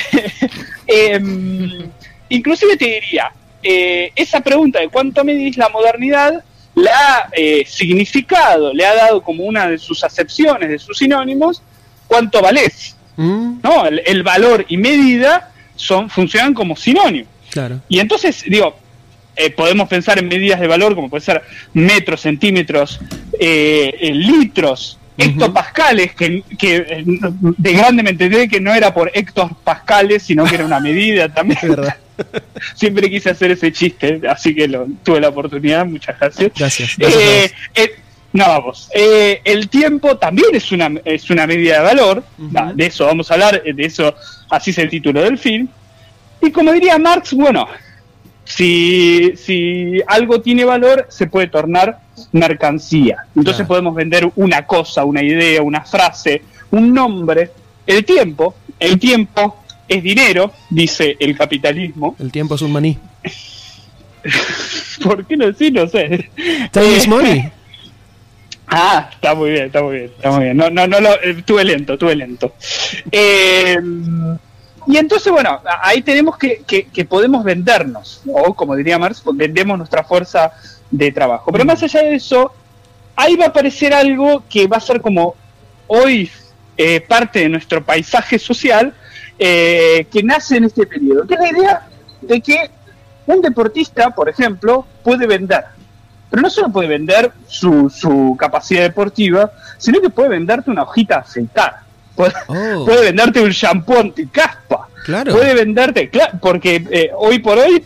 em, 0.87 1.91
inclusive 2.29 2.77
te 2.77 2.85
diría, 2.87 3.31
eh, 3.63 4.13
esa 4.15 4.41
pregunta 4.41 4.81
de 4.81 4.89
cuánto 4.89 5.25
medís 5.25 5.57
la 5.57 5.69
modernidad 5.69 6.45
la 6.75 6.91
ha 6.91 7.29
eh, 7.33 7.65
significado, 7.67 8.73
le 8.75 8.85
ha 8.85 8.95
dado 8.95 9.23
como 9.23 9.45
una 9.45 9.69
de 9.69 9.79
sus 9.79 10.05
acepciones, 10.05 10.69
de 10.69 10.79
sus 10.79 10.99
sinónimos, 10.99 11.63
cuánto 12.07 12.43
valés. 12.43 12.97
Mm. 13.17 13.61
¿no? 13.63 13.87
El, 13.87 14.23
valor 14.23 14.67
y 14.69 14.77
medida 14.77 15.51
son, 15.77 16.11
funcionan 16.11 16.53
como 16.53 16.77
sinónimos. 16.77 17.29
Claro. 17.51 17.81
Y 17.89 18.01
entonces, 18.01 18.45
digo, 18.47 18.77
podemos 19.57 19.89
pensar 19.89 20.19
en 20.19 20.29
medidas 20.29 20.61
de 20.61 20.67
valor 20.67 20.95
como 20.95 21.09
puede 21.09 21.25
ser 21.25 21.43
metros, 21.73 22.21
centímetros, 22.21 23.01
litros, 23.39 24.99
hectopascales, 25.19 26.15
que, 26.15 26.43
que 26.59 27.05
de 27.05 27.73
grande 27.73 28.03
me 28.03 28.11
entendí 28.11 28.49
que 28.49 28.61
no 28.61 28.73
era 28.73 28.95
por 28.95 29.11
hectopascales, 29.13 30.23
sino 30.23 30.45
que 30.45 30.55
era 30.55 30.65
una 30.65 30.81
medida 30.81 31.29
también. 31.29 31.59
Siempre 32.75 33.11
quise 33.11 33.31
hacer 33.31 33.51
ese 33.51 33.73
chiste, 33.73 34.21
así 34.29 34.55
que 34.55 34.69
lo, 34.69 34.87
tuve 35.03 35.21
la 35.21 35.29
oportunidad, 35.29 35.87
muchas 35.87 36.19
gracias. 36.19 36.53
Gracias. 36.55 36.97
Eh, 36.99 37.51
eh, 37.75 37.95
no, 38.33 38.47
vamos. 38.47 38.89
Eh, 38.95 39.41
el 39.45 39.69
tiempo 39.69 40.17
también 40.17 40.49
es 40.55 40.71
una, 40.73 40.91
es 41.05 41.31
una 41.31 41.47
medida 41.47 41.79
de 41.79 41.85
valor, 41.85 42.25
de 42.75 42.87
eso 42.87 43.07
vamos 43.07 43.31
a 43.31 43.35
hablar, 43.35 43.63
de 43.63 43.85
eso 43.85 44.15
así 44.51 44.71
es 44.71 44.79
el 44.79 44.91
título 44.91 45.23
del 45.23 45.39
film. 45.39 45.69
Y 46.41 46.51
como 46.53 46.73
diría 46.73 46.99
Marx, 46.99 47.33
bueno, 47.33 47.67
si, 48.49 49.35
si 49.37 50.01
algo 50.07 50.41
tiene 50.41 50.65
valor, 50.65 51.07
se 51.11 51.27
puede 51.27 51.49
tornar 51.49 52.01
mercancía. 52.33 53.27
Entonces 53.37 53.67
podemos 53.67 53.95
vender 53.95 54.31
una 54.37 54.67
cosa, 54.67 55.05
una 55.05 55.23
idea, 55.23 55.63
una 55.63 55.83
frase, 55.83 56.43
un 56.71 56.93
nombre. 56.93 57.51
El 57.87 58.05
tiempo, 58.05 58.55
el 58.81 58.99
tiempo 58.99 59.63
es 59.87 60.03
dinero, 60.03 60.53
dice 60.71 61.17
el 61.21 61.37
capitalismo. 61.37 62.17
El 62.19 62.33
tiempo 62.33 62.55
es 62.55 62.63
un 62.63 62.73
maní. 62.73 62.99
¿Por 65.05 65.27
qué 65.27 65.37
no 65.37 65.47
decir? 65.47 65.73
No 65.75 65.87
sé. 65.87 66.31
Time 66.73 66.97
is 66.97 67.07
money. 67.07 67.51
Ah, 68.71 69.09
está 69.11 69.35
muy 69.35 69.49
bien, 69.49 69.65
está 69.65 69.83
muy 69.83 69.95
bien, 69.95 70.11
está 70.15 70.31
muy 70.31 70.45
bien. 70.45 70.55
No, 70.55 70.69
no, 70.69 70.87
no, 70.87 71.01
lo, 71.01 71.15
eh, 71.23 71.43
tuve 71.43 71.65
lento, 71.65 71.97
tuve 71.97 72.15
lento. 72.15 72.53
Eh, 73.11 73.79
y 74.89 74.97
entonces, 74.97 75.33
bueno, 75.33 75.61
ahí 75.83 76.03
tenemos 76.03 76.37
que, 76.37 76.63
que, 76.65 77.05
podemos 77.05 77.45
vendernos, 77.45 78.23
o 78.27 78.55
como 78.55 78.75
diría 78.75 78.99
Marx, 78.99 79.23
vendemos 79.35 79.79
nuestra 79.79 80.03
fuerza 80.03 80.53
de 80.91 81.13
trabajo. 81.13 81.53
Pero 81.53 81.65
más 81.65 81.83
allá 81.83 82.03
de 82.03 82.15
eso, 82.15 82.53
ahí 83.15 83.37
va 83.37 83.45
a 83.45 83.49
aparecer 83.49 83.93
algo 83.93 84.43
que 84.49 84.67
va 84.67 84.79
a 84.79 84.81
ser 84.81 85.01
como 85.01 85.37
hoy 85.87 86.31
eh, 86.77 87.01
parte 87.01 87.41
de 87.41 87.49
nuestro 87.49 87.85
paisaje 87.85 88.39
social, 88.39 88.95
que 89.39 90.21
nace 90.25 90.57
en 90.57 90.65
este 90.65 90.85
periodo, 90.85 91.25
que 91.25 91.35
es 91.35 91.41
la 91.41 91.49
idea 91.49 91.89
de 92.23 92.41
que 92.41 92.71
un 93.27 93.41
deportista, 93.41 94.11
por 94.11 94.29
ejemplo, 94.29 94.85
puede 95.05 95.29
vender 95.29 95.65
pero 96.31 96.43
no 96.43 96.51
solo 96.51 96.71
puede 96.71 96.89
vender 96.89 97.33
su, 97.47 97.89
su 97.91 98.37
capacidad 98.39 98.83
deportiva, 98.83 99.51
sino 99.79 100.01
que 100.01 100.11
puede 100.11 100.29
venderte 100.29 100.71
una 100.71 100.83
hojita 100.83 101.19
aceitada. 101.19 101.85
Puede, 102.15 102.35
oh. 102.49 102.85
puede 102.85 103.05
venderte 103.05 103.41
un 103.41 103.51
shampoo 103.51 103.99
anticaspa. 103.99 104.58
Claro. 105.09 105.33
Puede 105.33 105.55
venderte, 105.55 106.11
claro, 106.11 106.39
porque 106.39 106.85
eh, 106.91 107.11
hoy 107.17 107.39
por 107.39 107.57
hoy 107.57 107.83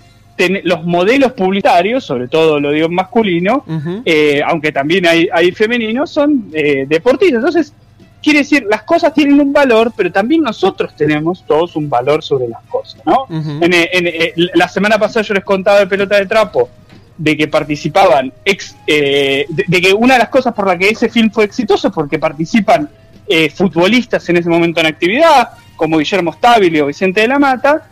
los 0.65 0.83
modelos 0.85 1.35
publicitarios, 1.35 2.05
sobre 2.05 2.27
todo 2.27 2.59
lo 2.59 2.73
digo 2.73 2.89
masculino, 2.89 3.65
eh, 4.05 4.43
aunque 4.45 4.73
también 4.73 5.07
hay, 5.07 5.29
hay 5.33 5.53
femeninos, 5.53 6.11
son 6.11 6.51
eh, 6.53 6.85
deportistas. 6.89 7.39
Entonces, 7.39 7.73
quiere 8.21 8.41
decir, 8.41 8.67
las 8.69 8.83
cosas 8.83 9.15
tienen 9.15 9.41
un 9.41 9.53
valor, 9.53 9.93
pero 9.97 10.11
también 10.11 10.43
nosotros 10.43 10.97
tenemos 10.97 11.45
todos 11.47 11.77
un 11.77 11.89
valor 11.89 12.25
sobre 12.25 12.49
las 12.49 12.63
cosas, 12.65 13.01
¿no? 13.07 13.29
en, 13.31 13.73
en, 13.73 14.51
la 14.55 14.67
semana 14.67 14.99
pasada 14.99 15.23
yo 15.23 15.35
les 15.35 15.45
contaba 15.45 15.79
de 15.79 15.87
pelota 15.87 16.17
de 16.17 16.27
trapo 16.27 16.69
de 17.17 17.37
que 17.37 17.47
participaban, 17.47 18.33
ex, 18.45 18.75
eh, 18.85 19.47
de, 19.49 19.81
que 19.81 19.93
una 19.93 20.15
de 20.15 20.21
las 20.21 20.29
cosas 20.29 20.53
por 20.53 20.67
la 20.67 20.77
que 20.77 20.89
ese 20.89 21.09
film 21.09 21.31
fue 21.31 21.45
exitoso 21.45 21.87
es 21.87 21.95
porque 21.95 22.19
participan 22.19 22.89
eh, 23.29 23.49
futbolistas 23.49 24.29
en 24.29 24.39
ese 24.39 24.49
momento 24.49 24.81
en 24.81 24.87
actividad, 24.87 25.51
como 25.83 25.99
Guillermo 25.99 26.33
Stabile 26.33 26.83
o 26.83 26.87
Vicente 26.87 27.23
de 27.23 27.29
la 27.29 27.41
Mata, 27.41 27.89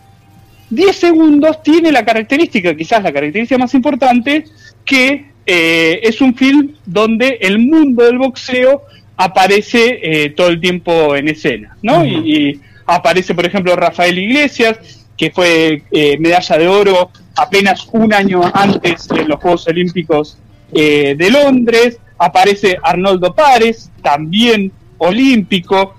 10 0.70 0.97
segundos 0.97 1.61
tiene 1.62 1.90
la 1.90 2.04
característica, 2.04 2.76
quizás 2.76 3.02
la 3.02 3.12
característica 3.12 3.59
más 3.59 3.75
importante, 3.75 4.44
que 4.85 5.32
eh, 5.44 5.99
es 6.04 6.20
un 6.20 6.37
film 6.37 6.76
donde 6.87 7.38
el 7.40 7.59
mundo 7.59 8.04
del 8.04 8.18
boxeo 8.18 8.82
aparece 9.16 10.32
todo 10.37 10.49
el 10.49 10.61
tiempo 10.61 11.16
en 11.16 11.28
escena, 11.28 11.76
¿no? 11.82 12.06
y, 12.06 12.61
aparece, 12.87 13.35
por 13.35 13.44
ejemplo, 13.44 13.75
Rafael 13.75 14.18
Iglesias, 14.18 15.06
que 15.16 15.32
fue 15.32 15.82
medalla 16.18 16.59
de 16.59 16.68
oro 16.68 17.11
apenas 17.37 17.88
un 17.92 18.12
año 18.14 18.42
antes 18.54 19.09
en 19.11 19.28
los 19.28 19.40
Juegos 19.40 19.66
Olímpicos 19.66 20.38
eh, 20.73 21.14
de 21.16 21.30
Londres. 21.30 21.99
Aparece 22.18 22.76
Arnoldo 22.82 23.35
Párez, 23.35 23.90
también 24.02 24.70
olímpico. 24.99 25.94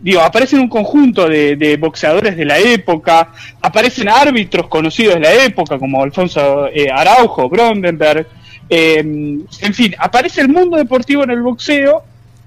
Eh, 0.00 0.02
eh, 0.02 0.08
digo, 0.10 0.20
aparecen 0.20 0.60
un 0.60 0.68
conjunto 0.68 1.28
de, 1.28 1.76
boxeadores 1.80 2.36
de 2.36 2.44
la 2.44 2.58
época, 2.58 3.32
aparecen 3.60 4.08
árbitros 4.08 4.68
conocidos 4.68 5.14
de 5.14 5.20
la 5.20 5.34
época 5.44 5.78
como 5.78 6.02
Alfonso 6.02 6.68
Araujo, 6.92 7.48
Brondenberg, 7.48 8.26
en 8.68 9.74
fin, 9.74 9.94
aparece 9.98 10.42
el 10.42 10.48
mundo 10.48 10.76
deportivo 10.76 11.24
en 11.24 11.30
el 11.30 11.42
boxeo 11.42 12.04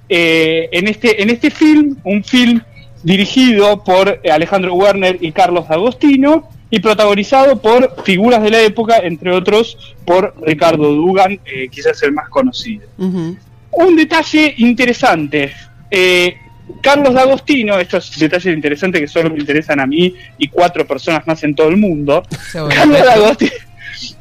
en, 0.08 0.88
este, 0.88 1.22
en 1.22 1.30
este 1.30 1.52
film, 1.52 1.98
un 2.04 2.24
film 2.24 2.62
dirigido 3.04 3.84
por 3.84 4.22
Alejandro 4.32 4.74
Werner 4.74 5.18
y 5.20 5.32
Carlos 5.32 5.66
Agostino, 5.70 6.48
y 6.74 6.80
protagonizado 6.80 7.62
por 7.62 8.04
figuras 8.04 8.42
de 8.42 8.50
la 8.50 8.60
época, 8.62 8.98
entre 8.98 9.32
otros 9.32 9.78
por 10.06 10.34
Ricardo 10.42 10.92
Dugan, 10.92 11.40
eh, 11.46 11.70
quizás 11.70 12.02
el 12.02 12.14
más 12.14 12.30
conocido. 12.30 12.88
Un 12.98 13.96
detalle 13.96 14.56
interesante. 14.58 15.54
Eh, 15.92 16.36
Carlos 16.82 17.14
D'Agostino, 17.14 17.80
estos 17.80 18.18
detalles 18.18 18.54
interesantes 18.54 19.02
que 19.02 19.08
solo 19.08 19.30
me 19.30 19.40
interesan 19.40 19.80
a 19.80 19.86
mí 19.86 20.14
y 20.38 20.48
cuatro 20.48 20.86
personas 20.86 21.26
más 21.28 21.44
en 21.44 21.56
todo 21.56 21.70
el 21.70 21.78
mundo. 21.78 22.24
Carlos 22.52 23.00
D'Agostino, 23.00 23.52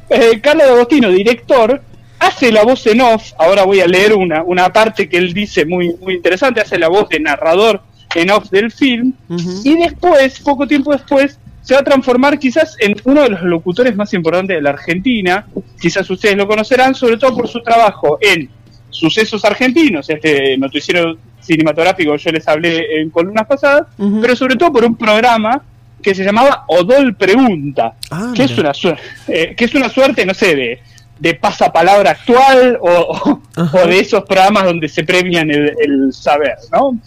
eh, 0.09 0.39
Carlos 0.41 0.67
D'Agostino, 0.67 1.09
director, 1.09 1.81
hace 2.19 2.51
la 2.51 2.63
voz 2.63 2.85
en 2.87 3.01
off. 3.01 3.33
Ahora 3.37 3.63
voy 3.63 3.81
a 3.81 3.87
leer 3.87 4.13
una, 4.13 4.43
una 4.43 4.71
parte 4.71 5.09
que 5.09 5.17
él 5.17 5.33
dice 5.33 5.65
muy, 5.65 5.95
muy 6.01 6.15
interesante. 6.15 6.61
Hace 6.61 6.77
la 6.77 6.87
voz 6.87 7.09
de 7.09 7.19
narrador 7.19 7.81
en 8.15 8.31
off 8.31 8.49
del 8.49 8.71
film. 8.71 9.13
Y 9.63 9.75
después, 9.77 10.39
poco 10.39 10.67
tiempo 10.67 10.91
después, 10.91 11.39
se 11.61 11.73
va 11.73 11.79
a 11.79 11.83
transformar 11.83 12.37
quizás 12.39 12.75
en 12.79 12.95
uno 13.05 13.23
de 13.23 13.29
los 13.29 13.41
locutores 13.43 13.95
más 13.95 14.13
importantes 14.13 14.55
de 14.55 14.61
la 14.61 14.71
Argentina. 14.71 15.47
Quizás 15.79 16.09
ustedes 16.09 16.35
lo 16.35 16.47
conocerán, 16.47 16.93
sobre 16.93 17.17
todo 17.17 17.35
por 17.35 17.47
su 17.47 17.61
trabajo 17.61 18.17
en 18.21 18.49
Sucesos 18.89 19.43
Argentinos, 19.43 20.09
este 20.09 20.57
noticiero 20.57 21.17
cinematográfico 21.43 22.15
yo 22.15 22.31
les 22.31 22.47
hablé 22.47 23.01
en 23.01 23.09
columnas 23.09 23.45
pasadas, 23.45 23.87
pero 23.97 24.35
sobre 24.35 24.55
todo 24.55 24.73
por 24.73 24.85
un 24.85 24.95
programa 24.95 25.61
que 26.01 26.13
se 26.13 26.23
llamaba 26.23 26.65
Odol 26.67 27.15
Pregunta, 27.15 27.93
ah, 28.11 28.33
que, 28.35 28.43
es 28.43 28.57
una 28.57 28.73
eh, 29.27 29.55
que 29.55 29.65
es 29.65 29.73
una 29.73 29.89
suerte, 29.89 30.25
no 30.25 30.33
sé, 30.33 30.55
de, 30.55 30.79
de 31.19 31.35
pasapalabra 31.35 32.11
actual 32.11 32.77
o, 32.81 33.39
de 33.87 33.99
esos 33.99 34.23
programas 34.25 34.65
donde 34.65 34.89
se 34.89 35.03
premian 35.03 35.49
el, 35.49 36.11
saber, 36.11 36.57
¿no? 36.71 36.99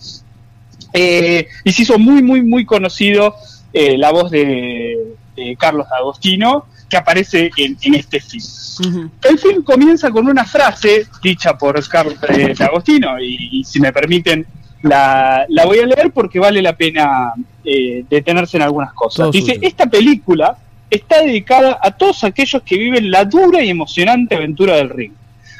Eh, 0.92 1.46
y 1.62 1.72
se 1.72 1.82
hizo 1.82 1.98
muy, 1.98 2.22
muy, 2.22 2.42
muy 2.42 2.64
conocido 2.64 3.34
eh, 3.72 3.98
la 3.98 4.10
voz 4.10 4.30
de, 4.30 5.14
Carlos 5.58 5.86
Agostino, 5.92 6.64
que 6.88 6.96
aparece 6.96 7.50
en, 7.56 7.94
este 7.94 8.20
film. 8.20 9.10
El 9.22 9.38
film 9.38 9.62
comienza 9.62 10.10
con 10.10 10.28
una 10.28 10.44
frase 10.44 11.06
dicha 11.22 11.56
por 11.56 11.86
Carlos 11.88 12.16
eh, 12.28 12.54
Agostino, 12.60 13.20
y, 13.20 13.64
si 13.64 13.80
me 13.80 13.92
permiten, 13.92 14.46
la, 14.82 15.46
voy 15.64 15.78
a 15.80 15.86
leer 15.86 16.12
porque 16.12 16.38
vale 16.38 16.62
la 16.62 16.76
pena 16.76 17.32
eh, 17.64 18.04
detenerse 18.08 18.56
en 18.56 18.64
algunas 18.64 18.92
cosas. 18.92 19.30
Dice, 19.30 19.58
esta 19.62 19.86
película 19.86 20.56
está 20.88 21.22
dedicada 21.22 21.78
a 21.82 21.90
todos 21.90 22.22
aquellos 22.24 22.62
que 22.62 22.76
viven 22.76 23.10
la 23.10 23.24
dura 23.24 23.62
y 23.62 23.70
emocionante 23.70 24.36
aventura 24.36 24.76
del 24.76 24.90
ring 24.90 25.12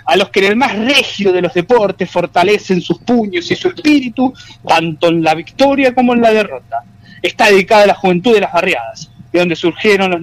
a 0.09 0.14
los 0.14 0.28
que 0.28 0.38
en 0.38 0.52
el 0.52 0.56
más 0.56 0.78
regio 0.78 1.33
de 1.33 1.42
los 1.42 1.52
deportes 1.52 2.09
fortalecen 2.09 2.80
sus 2.80 2.99
puños 2.99 3.50
y 3.50 3.56
su 3.56 3.66
espíritu, 3.66 4.33
tanto 4.64 5.09
en 5.09 5.21
la 5.21 5.35
victoria 5.35 5.92
como 5.92 6.14
en 6.14 6.21
la 6.21 6.30
derrota 6.30 6.85
está 7.23 7.47
dedicada 7.50 7.85
a 7.85 7.87
la 7.87 7.95
juventud 7.95 8.35
de 8.35 8.40
las 8.40 8.52
barriadas, 8.52 9.11
de 9.33 9.38
donde 9.38 9.56
surgieron 9.56 10.21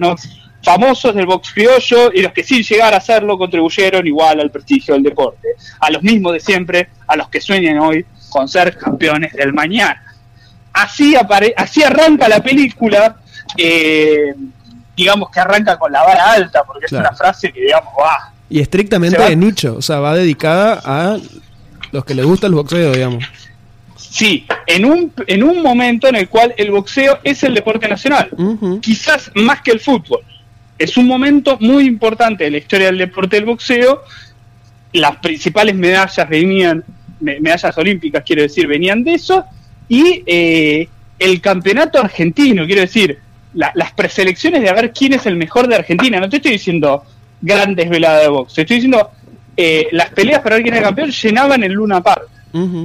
famosos 0.64 1.14
del 1.14 1.26
box 1.26 1.52
criollo 1.52 2.10
y 2.12 2.22
los 2.22 2.32
que 2.32 2.42
sin 2.42 2.62
llegar 2.62 2.94
a 2.94 3.00
serlo 3.00 3.36
contribuyeron 3.38 4.06
igual 4.06 4.40
al 4.40 4.50
prestigio 4.50 4.94
del 4.94 5.02
deporte, 5.02 5.48
a 5.78 5.90
los 5.90 6.02
mismos 6.02 6.32
de 6.32 6.40
siempre, 6.40 6.88
a 7.06 7.16
los 7.16 7.28
que 7.28 7.40
sueñan 7.40 7.78
hoy 7.78 8.04
con 8.30 8.48
ser 8.48 8.76
campeones 8.76 9.32
del 9.34 9.52
mañana. 9.52 10.02
Así, 10.72 11.14
así 11.56 11.82
arranca 11.84 12.28
la 12.28 12.42
película, 12.42 13.16
eh, 13.56 14.34
digamos 14.96 15.30
que 15.30 15.38
arranca 15.38 15.78
con 15.78 15.92
la 15.92 16.02
vara 16.02 16.32
alta, 16.32 16.64
porque 16.64 16.86
es 16.86 16.92
una 16.92 17.12
frase 17.12 17.52
que 17.52 17.60
digamos 17.60 17.92
va. 17.96 18.32
Y 18.50 18.60
estrictamente 18.60 19.22
de 19.22 19.36
nicho, 19.36 19.76
o 19.76 19.82
sea, 19.82 20.00
va 20.00 20.14
dedicada 20.14 20.80
a 20.84 21.16
los 21.92 22.04
que 22.04 22.14
les 22.14 22.24
gusta 22.24 22.46
el 22.46 22.54
boxeo, 22.54 22.92
digamos. 22.92 23.24
Sí, 23.96 24.46
en 24.66 24.84
un, 24.84 25.12
en 25.26 25.42
un 25.42 25.62
momento 25.62 26.08
en 26.08 26.16
el 26.16 26.28
cual 26.28 26.54
el 26.56 26.70
boxeo 26.70 27.18
es 27.22 27.42
el 27.44 27.54
deporte 27.54 27.88
nacional, 27.88 28.30
quizás 28.80 29.30
más 29.34 29.60
que 29.60 29.72
el 29.72 29.80
fútbol. 29.80 30.20
Es 30.78 30.96
un 30.96 31.06
momento 31.06 31.56
muy 31.60 31.86
importante 31.86 32.46
en 32.46 32.52
la 32.52 32.58
historia 32.58 32.86
del 32.86 32.98
deporte 32.98 33.36
del 33.36 33.44
boxeo. 33.44 34.02
Las 34.92 35.16
principales 35.16 35.74
medallas 35.74 36.28
venían, 36.28 36.84
medallas 37.20 37.76
olímpicas 37.78 38.22
quiero 38.24 38.42
decir, 38.42 38.66
venían 38.66 39.04
de 39.04 39.14
eso. 39.14 39.44
Y 39.88 40.22
eh, 40.26 40.88
el 41.18 41.40
campeonato 41.40 42.00
argentino, 42.00 42.66
quiero 42.66 42.80
decir, 42.80 43.18
las 43.54 43.92
preselecciones 43.92 44.62
de 44.62 44.68
a 44.68 44.72
ver 44.72 44.92
quién 44.92 45.12
es 45.12 45.26
el 45.26 45.36
mejor 45.36 45.68
de 45.68 45.76
Argentina. 45.76 46.18
No 46.18 46.28
te 46.28 46.36
estoy 46.36 46.52
diciendo 46.52 47.04
grandes 47.40 47.88
veladas 47.88 48.22
de 48.22 48.28
boxeo, 48.28 48.62
estoy 48.62 48.76
diciendo 48.76 49.10
eh, 49.56 49.88
las 49.92 50.10
peleas 50.10 50.40
para 50.40 50.56
ver 50.56 50.64
quién 50.64 50.74
el 50.74 50.82
campeón 50.82 51.10
llenaban 51.10 51.62
el 51.62 51.72
Luna 51.72 52.02
Park. 52.02 52.28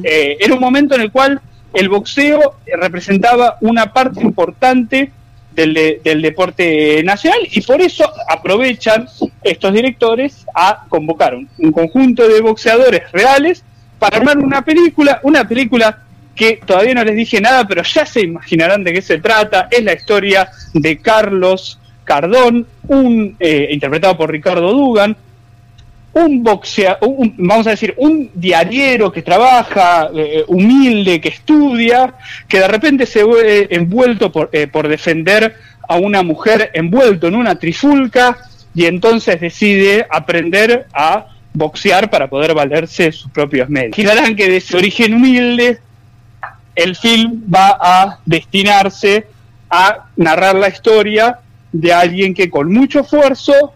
Eh, 0.04 0.38
era 0.40 0.54
un 0.56 0.60
momento 0.60 0.96
en 0.96 1.02
el 1.02 1.12
cual 1.12 1.40
el 1.74 1.90
boxeo 1.90 2.56
representaba 2.80 3.58
una 3.62 3.94
parte 3.94 4.22
importante 4.22 5.12
del, 5.52 6.00
del, 6.04 6.22
deporte 6.22 7.04
nacional 7.04 7.40
y 7.52 7.62
por 7.62 7.82
eso 7.82 8.10
aprovechan 8.30 9.08
estos 9.44 9.74
directores 9.74 10.46
a 10.54 10.86
convocar 10.88 11.36
un, 11.36 11.72
conjunto 11.72 12.28
de 12.28 12.42
boxeadores 12.42 13.12
reales 13.12 13.64
para 13.98 14.18
armar 14.18 14.38
una 14.38 14.64
película, 14.64 15.20
una 15.24 15.48
película 15.48 16.04
que 16.36 16.62
todavía 16.66 16.94
no 16.94 17.04
les 17.04 17.16
dije 17.16 17.42
nada, 17.42 17.68
pero 17.68 17.84
ya 17.84 18.06
se 18.06 18.22
imaginarán 18.22 18.84
de 18.84 18.94
qué 18.94 19.02
se 19.02 19.18
trata. 19.18 19.68
Es 19.70 19.84
la 19.84 19.94
historia 19.94 20.50
de 20.74 20.98
Carlos 21.00 21.80
Cardón, 22.06 22.66
un 22.88 23.36
eh, 23.40 23.68
interpretado 23.72 24.16
por 24.16 24.32
Ricardo 24.32 24.72
Dugan, 24.72 25.18
un 26.14 26.44
boxeador, 26.44 27.00
vamos 27.38 27.68
a 27.68 27.72
decir, 27.72 27.94
un 27.98 28.32
diariero 28.34 29.12
que 29.12 29.22
trabaja, 29.22 30.10
eh, 30.16 30.44
humilde, 30.48 31.22
que 31.22 31.30
estudia, 31.30 32.16
que 32.48 32.60
de 32.60 32.68
repente 32.68 33.06
se 33.06 33.24
ve 33.24 33.68
envuelto 33.70 34.32
por, 34.32 34.50
eh, 34.52 34.68
defender 34.90 35.56
a 35.88 35.98
una 35.98 36.24
mujer 36.24 36.72
envuelto 36.74 37.28
en 37.28 37.36
una 37.36 37.56
trifulca 37.56 38.38
y 38.74 38.86
entonces 38.86 39.40
decide 39.40 40.06
aprender 40.10 40.88
a 40.94 41.28
boxear 41.54 42.10
para 42.10 42.28
poder 42.28 42.54
valerse 42.54 43.04
de 43.04 43.12
sus 43.12 43.32
propios 43.32 43.70
medios. 43.70 43.96
Que 43.96 44.50
de 44.50 44.62
su 44.62 44.78
origen 44.78 45.14
humilde, 45.14 45.80
el 46.76 46.96
film 46.96 47.44
va 47.54 47.78
a 47.82 48.20
destinarse 48.26 49.28
a 49.70 50.06
narrar 50.16 50.56
la 50.56 50.70
historia 50.70 51.40
de 51.72 51.94
alguien 51.94 52.34
que 52.34 52.50
con 52.50 52.72
mucho 52.72 53.02
esfuerzo 53.02 53.74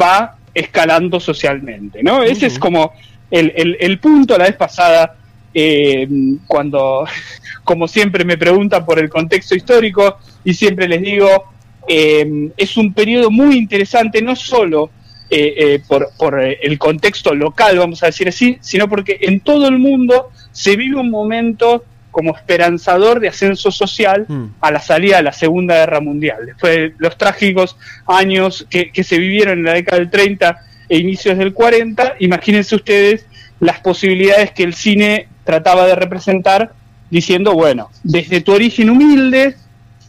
va 0.00 0.37
escalando 0.58 1.20
socialmente, 1.20 2.02
¿no? 2.02 2.22
Ese 2.22 2.46
es 2.46 2.58
como 2.58 2.92
el, 3.30 3.98
punto 4.00 4.36
la 4.36 4.44
vez 4.44 4.56
pasada, 4.56 5.16
eh, 5.54 6.08
cuando, 6.46 7.06
como 7.64 7.86
siempre 7.86 8.24
me 8.24 8.36
preguntan 8.36 8.84
por 8.84 8.98
el 8.98 9.08
contexto 9.08 9.54
histórico, 9.54 10.18
y 10.44 10.54
siempre 10.54 10.88
les 10.88 11.02
digo, 11.02 11.44
eh, 11.88 12.50
es 12.56 12.76
un 12.76 12.92
periodo 12.92 13.30
muy 13.30 13.56
interesante, 13.56 14.20
no 14.20 14.34
solo 14.34 14.90
eh, 15.30 15.80
por, 15.86 16.08
por 16.18 16.40
el 16.40 16.78
contexto 16.78 17.34
local, 17.34 17.78
vamos 17.78 18.02
a 18.02 18.06
decir 18.06 18.28
así, 18.28 18.58
sino 18.60 18.88
porque 18.88 19.18
en 19.20 19.40
todo 19.40 19.68
el 19.68 19.78
mundo 19.78 20.30
se 20.50 20.76
vive 20.76 20.96
un 20.96 21.10
momento 21.10 21.84
como 22.18 22.34
esperanzador 22.34 23.20
de 23.20 23.28
ascenso 23.28 23.70
social 23.70 24.26
hmm. 24.26 24.46
a 24.60 24.72
la 24.72 24.80
salida 24.80 25.18
de 25.18 25.22
la 25.22 25.32
Segunda 25.32 25.76
Guerra 25.76 26.00
Mundial. 26.00 26.46
Después 26.46 26.74
de 26.74 26.94
los 26.98 27.16
trágicos 27.16 27.76
años 28.08 28.66
que, 28.68 28.90
se 29.04 29.18
vivieron 29.18 29.60
en 29.60 29.64
la 29.64 29.74
década 29.74 30.00
del 30.00 30.10
30 30.10 30.58
e 30.88 30.98
inicios 30.98 31.38
del 31.38 31.54
40, 31.54 32.16
imagínense 32.18 32.74
ustedes 32.74 33.24
las 33.60 33.78
posibilidades 33.78 34.50
que 34.50 34.64
el 34.64 34.74
cine 34.74 35.28
trataba 35.44 35.86
de 35.86 35.94
representar 35.94 36.72
diciendo, 37.08 37.52
bueno, 37.52 37.88
desde 38.02 38.40
tu 38.40 38.52
origen 38.52 38.90
humilde 38.90 39.54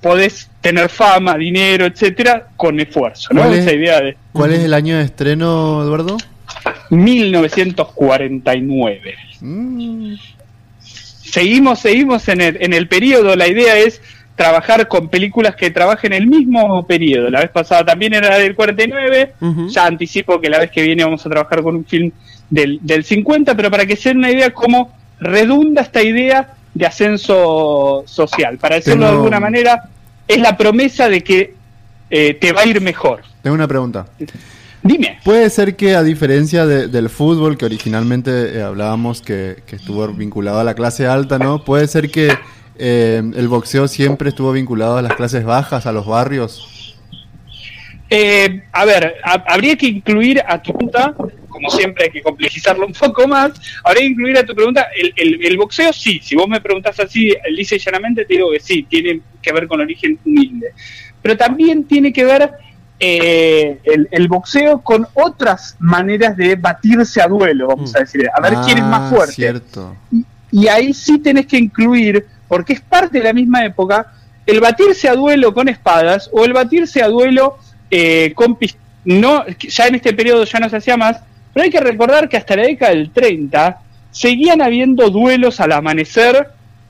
podés 0.01 0.49
tener 0.61 0.89
fama, 0.89 1.37
dinero, 1.37 1.85
etcétera, 1.85 2.47
con 2.57 2.79
esfuerzo, 2.79 3.35
¿no? 3.35 3.53
Esa 3.53 3.71
idea 3.71 4.01
de... 4.01 4.17
¿Cuál 4.33 4.53
es 4.53 4.63
el 4.63 4.73
año 4.73 4.97
de 4.97 5.03
estreno, 5.03 5.83
Eduardo? 5.83 6.17
1949 6.89 9.15
seguimos, 11.31 11.79
seguimos 11.79 12.27
en 12.27 12.41
el, 12.41 12.57
en 12.61 12.73
el 12.73 12.87
periodo, 12.87 13.35
la 13.35 13.47
idea 13.47 13.77
es 13.77 14.01
trabajar 14.35 14.87
con 14.87 15.09
películas 15.09 15.55
que 15.55 15.69
trabajen 15.69 16.13
el 16.13 16.25
mismo 16.25 16.87
periodo. 16.87 17.29
La 17.29 17.41
vez 17.41 17.49
pasada 17.49 17.85
también 17.85 18.13
era 18.13 18.37
del 18.37 18.55
49, 18.55 19.33
ya 19.67 19.85
anticipo 19.85 20.39
que 20.39 20.49
la 20.49 20.59
vez 20.59 20.71
que 20.71 20.81
viene 20.81 21.03
vamos 21.03 21.25
a 21.25 21.29
trabajar 21.29 21.61
con 21.61 21.75
un 21.75 21.85
film 21.85 22.11
del, 22.49 22.79
del 22.81 23.03
50, 23.03 23.55
pero 23.55 23.69
para 23.69 23.85
que 23.85 23.97
se 23.97 24.09
den 24.09 24.19
una 24.19 24.31
idea 24.31 24.51
cómo 24.51 24.93
redunda 25.19 25.81
esta 25.81 26.01
idea 26.01 26.53
de 26.73 26.85
ascenso 26.85 28.03
social. 28.07 28.57
Para 28.57 28.75
decirlo 28.75 29.05
de 29.05 29.11
alguna 29.11 29.41
manera, 29.41 29.89
es 30.25 30.39
la 30.39 30.55
promesa 30.55 31.09
de 31.09 31.21
que 31.21 31.53
eh, 32.09 32.33
te 32.35 32.53
va 32.53 32.61
a 32.61 32.65
ir 32.65 32.79
mejor. 32.79 33.23
Tengo 33.41 33.55
una 33.55 33.67
pregunta. 33.67 34.07
Dime. 34.81 35.19
Puede 35.23 35.49
ser 35.49 35.75
que 35.75 35.95
a 35.95 36.03
diferencia 36.03 36.65
del 36.65 37.09
fútbol, 37.09 37.57
que 37.57 37.65
originalmente 37.65 38.57
eh, 38.57 38.61
hablábamos 38.61 39.21
que, 39.21 39.57
estuvo 39.71 40.07
vinculado 40.07 40.59
a 40.59 40.63
la 40.63 40.73
clase 40.73 41.05
alta, 41.05 41.37
¿no? 41.37 41.63
Puede 41.63 41.87
ser 41.87 42.09
que 42.09 42.29
eh, 42.77 43.21
el 43.35 43.47
boxeo 43.47 43.87
siempre 43.87 44.29
estuvo 44.29 44.51
vinculado 44.53 44.97
a 44.97 45.01
las 45.01 45.15
clases 45.15 45.43
bajas, 45.43 45.85
a 45.85 45.91
los 45.91 46.05
barrios. 46.05 46.95
Eh, 48.09 48.63
a 48.71 48.85
ver, 48.85 49.17
habría 49.23 49.75
que 49.75 49.87
incluir 49.87 50.41
a 50.47 50.59
tu 50.61 50.73
pregunta, 50.73 51.13
como 51.47 51.69
siempre 51.69 52.05
hay 52.05 52.09
que 52.09 52.23
complejizarlo 52.23 52.87
un 52.87 52.93
poco 52.93 53.27
más, 53.27 53.51
habría 53.83 54.03
que 54.03 54.09
incluir 54.09 54.37
a 54.37 54.43
tu 54.43 54.55
pregunta, 54.55 54.87
el, 54.97 55.45
el, 55.45 55.57
boxeo 55.57 55.93
sí, 55.93 56.19
si 56.23 56.35
vos 56.35 56.47
me 56.47 56.59
preguntás 56.59 56.99
así, 56.99 57.31
lisa 57.51 57.75
y 57.75 57.79
llanamente, 57.79 58.25
te 58.25 58.33
digo 58.33 58.49
que 58.51 58.59
sí, 58.59 58.81
tiene 58.89 59.21
que 59.43 59.53
ver 59.53 59.67
con 59.67 59.81
origen 59.81 60.17
humilde, 60.25 60.73
pero 61.21 61.37
también 61.37 61.83
tiene 61.83 62.11
que 62.11 62.23
ver 62.23 62.49
eh, 63.01 63.79
el, 64.11 64.27
boxeo 64.27 64.81
con 64.81 65.07
otras 65.13 65.77
maneras 65.79 66.35
de 66.35 66.55
batirse 66.55 67.21
a 67.21 67.27
duelo, 67.27 67.67
vamos 67.67 67.95
a 67.95 67.99
mm. 67.99 68.01
decir, 68.01 68.29
a 68.33 68.41
ver 68.41 68.55
quién 68.65 68.79
es 68.79 68.83
más 68.83 69.11
ah, 69.11 69.15
fuerte. 69.15 69.33
Cierto. 69.33 69.95
Y, 70.51 70.67
ahí 70.67 70.93
sí 70.93 71.17
tenés 71.19 71.45
que 71.45 71.57
incluir, 71.57 72.25
porque 72.47 72.73
es 72.73 72.81
parte 72.81 73.19
de 73.19 73.23
la 73.23 73.33
misma 73.33 73.63
época, 73.63 74.13
el 74.45 74.59
batirse 74.59 75.07
a 75.07 75.15
duelo 75.15 75.53
con 75.53 75.69
espadas 75.69 76.29
o 76.33 76.43
el 76.43 76.51
batirse 76.51 77.01
a 77.01 77.07
duelo 77.07 77.57
eh, 77.89 78.33
con 78.35 78.57
no 79.05 79.45
Ya 79.47 79.87
en 79.87 79.95
este 79.95 80.13
periodo 80.13 80.43
ya 80.43 80.59
no 80.59 80.69
se 80.69 80.77
hacía 80.77 80.97
más, 80.97 81.17
pero 81.53 81.63
hay 81.63 81.69
que 81.69 81.79
recordar 81.79 82.27
que 82.27 82.35
hasta 82.35 82.55
la 82.55 82.63
década 82.63 82.91
del 82.91 83.11
30 83.11 83.79
seguían 84.11 84.61
habiendo 84.61 85.09
duelos 85.09 85.59
al 85.59 85.71
amanecer 85.71 86.49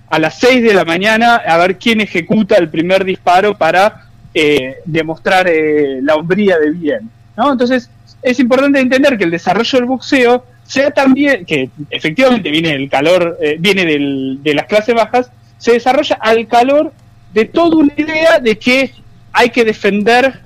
a 0.10 0.18
las 0.18 0.40
6 0.40 0.64
de 0.64 0.74
la 0.74 0.86
mañana 0.86 1.36
a 1.36 1.58
ver 1.58 1.78
quién 1.78 2.02
ejecuta 2.02 2.56
el 2.58 2.70
primer 2.70 3.06
disparo 3.06 3.58
para 3.58 4.09
eh, 4.34 4.78
demostrar 4.86 5.48
eh, 5.48 6.00
la 6.02 6.16
hombría 6.16 6.58
de 6.60 6.72
bien. 6.72 7.10
¿no? 7.36 7.52
Entonces, 7.52 7.90
es 8.22 8.40
importante 8.40 8.80
entender 8.80 9.18
que 9.18 9.24
el 9.24 9.32
desarrollo 9.32 9.80
del 9.80 9.86
boxeo 9.86 10.46
sea 10.64 10.92
también, 10.92 11.46
que 11.46 11.70
efectivamente 11.90 12.52
viene 12.52 12.70
del 12.70 12.90
calor, 12.90 13.38
eh, 13.42 13.56
viene 13.60 13.86
de 13.86 14.54
las 14.54 14.66
clases 14.68 14.94
bajas, 14.94 15.32
se 15.58 15.74
desarrolla 15.74 16.18
al 16.22 16.48
calor 16.48 16.94
de 17.34 17.46
toda 17.46 17.78
una 17.78 17.94
idea 17.98 18.40
de 18.40 18.58
que 18.58 18.92
hay 19.34 19.50
que 19.50 19.66
defender 19.66 20.42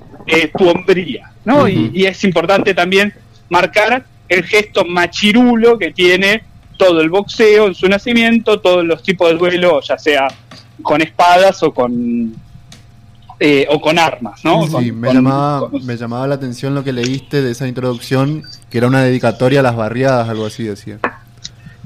tu 0.56 0.68
hombría, 0.68 1.30
¿no? 1.44 1.68
y, 1.68 1.90
y, 1.92 2.06
es 2.06 2.24
importante 2.24 2.72
también 2.72 3.12
marcar 3.50 4.06
el 4.28 4.42
gesto 4.44 4.86
machirulo 4.86 5.78
que 5.78 5.92
tiene 5.92 6.42
todo 6.78 7.02
el 7.02 7.10
boxeo 7.10 7.66
en 7.66 7.74
su 7.74 7.86
nacimiento, 7.88 8.60
todos 8.60 8.84
los 8.84 9.02
tipos 9.02 9.30
de 9.30 9.36
duelo, 9.36 9.80
ya 9.82 9.98
sea 9.98 10.28
con 10.82 11.02
espadas 11.02 11.62
o 11.62 11.72
con 11.72 12.34
eh, 13.40 13.66
o 13.68 13.80
con 13.80 13.98
armas, 13.98 14.44
¿no? 14.44 14.64
Sí, 14.66 14.92
me, 14.92 15.12
llamaba, 15.12 15.68
me 15.82 15.96
llamaba 15.96 16.26
la 16.28 16.36
atención 16.36 16.72
lo 16.72 16.84
que 16.84 16.92
leíste 16.92 17.42
de 17.42 17.50
esa 17.50 17.66
introducción, 17.66 18.44
que 18.70 18.78
era 18.78 18.86
una 18.86 19.02
dedicatoria 19.02 19.58
a 19.58 19.62
las 19.62 19.74
barriadas, 19.74 20.28
algo 20.28 20.46
así 20.46 20.62
decía. 20.62 20.98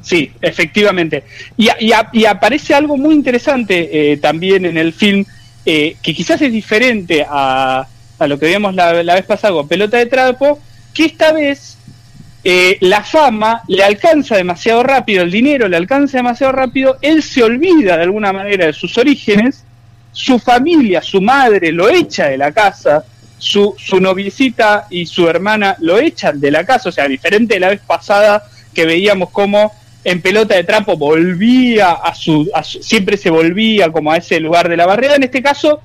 Sí, 0.03 0.31
efectivamente. 0.43 1.25
Y, 1.57 1.69
y, 1.81 2.25
aparece 2.27 2.75
algo 2.75 2.99
muy 2.99 3.15
interesante 3.15 4.13
eh, 4.13 4.19
también 4.19 4.67
en 4.67 4.77
el 4.77 4.93
film, 4.93 5.25
eh, 5.65 5.97
que 6.03 6.15
quizás 6.15 6.43
es 6.43 6.53
diferente 6.53 7.27
a, 7.29 7.87
a 8.19 8.27
lo 8.27 8.39
que 8.39 8.47
vimos 8.47 8.75
la, 8.75 8.93
vez 8.93 9.25
pasada 9.25 9.55
con 9.55 9.67
Pelota 9.67 9.97
de 9.97 10.07
Trapo, 10.07 10.61
que 10.93 11.07
esta 11.07 11.33
vez 11.33 11.79
la 12.81 13.03
fama 13.03 13.63
le 13.69 13.85
alcanza 13.85 14.37
demasiado 14.37 14.83
rápido, 14.83 15.23
el 15.23 15.31
dinero 15.31 15.69
le 15.69 15.77
alcanza 15.77 16.19
demasiado 16.19 16.53
rápido, 16.53 16.97
él 17.03 17.23
se 17.23 17.43
olvida 17.43 17.97
de 17.99 18.05
alguna 18.05 18.33
manera 18.33 18.67
de 18.67 18.73
sus 18.73 18.97
orígenes 18.97 19.65
su 20.19 20.41
familia, 20.41 21.01
su 21.01 21.21
madre 21.21 21.71
lo 21.71 21.89
echa 21.89 22.27
de 22.27 22.37
la 22.37 22.51
casa, 22.51 23.05
su, 23.39 23.77
su 23.79 24.01
noviecita 24.01 24.89
y 24.91 25.07
su 25.07 25.29
hermana 25.29 25.77
lo 25.79 25.97
echan 25.97 26.41
de 26.41 26.51
la 26.51 26.65
casa, 26.65 26.89
o 26.89 26.93
sea, 26.93 27.07
diferente 27.07 27.55
de 27.55 27.61
la 27.61 27.69
vez 27.69 27.81
pasada 27.87 28.43
que 28.75 28.85
veíamos 28.85 29.31
como 29.31 29.73
en 30.03 30.21
pelota 30.21 30.57
de 30.57 30.65
trapo 30.65 30.97
volvía 30.97 31.93
a 31.93 32.17
su, 32.17 32.51
siempre 32.65 33.17
se 33.17 33.31
volvía 33.31 33.93
como 33.93 34.11
a 34.11 34.17
ese 34.17 34.41
lugar 34.41 34.69
de 34.69 34.77
la 34.77 34.87
barrera, 34.87 35.15
en 35.15 35.23
este 35.23 35.41
caso, 35.41 35.83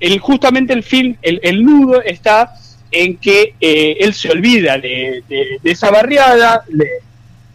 el, 0.00 0.20
justamente 0.20 0.72
el 0.72 0.82
film, 0.82 1.14
el, 1.20 1.62
nudo 1.62 2.00
está 2.00 2.54
en 2.90 3.18
que 3.18 3.56
eh, 3.60 3.98
él 4.00 4.14
se 4.14 4.30
olvida 4.30 4.78
de, 4.78 5.22
esa 5.64 5.90
barriada, 5.90 6.64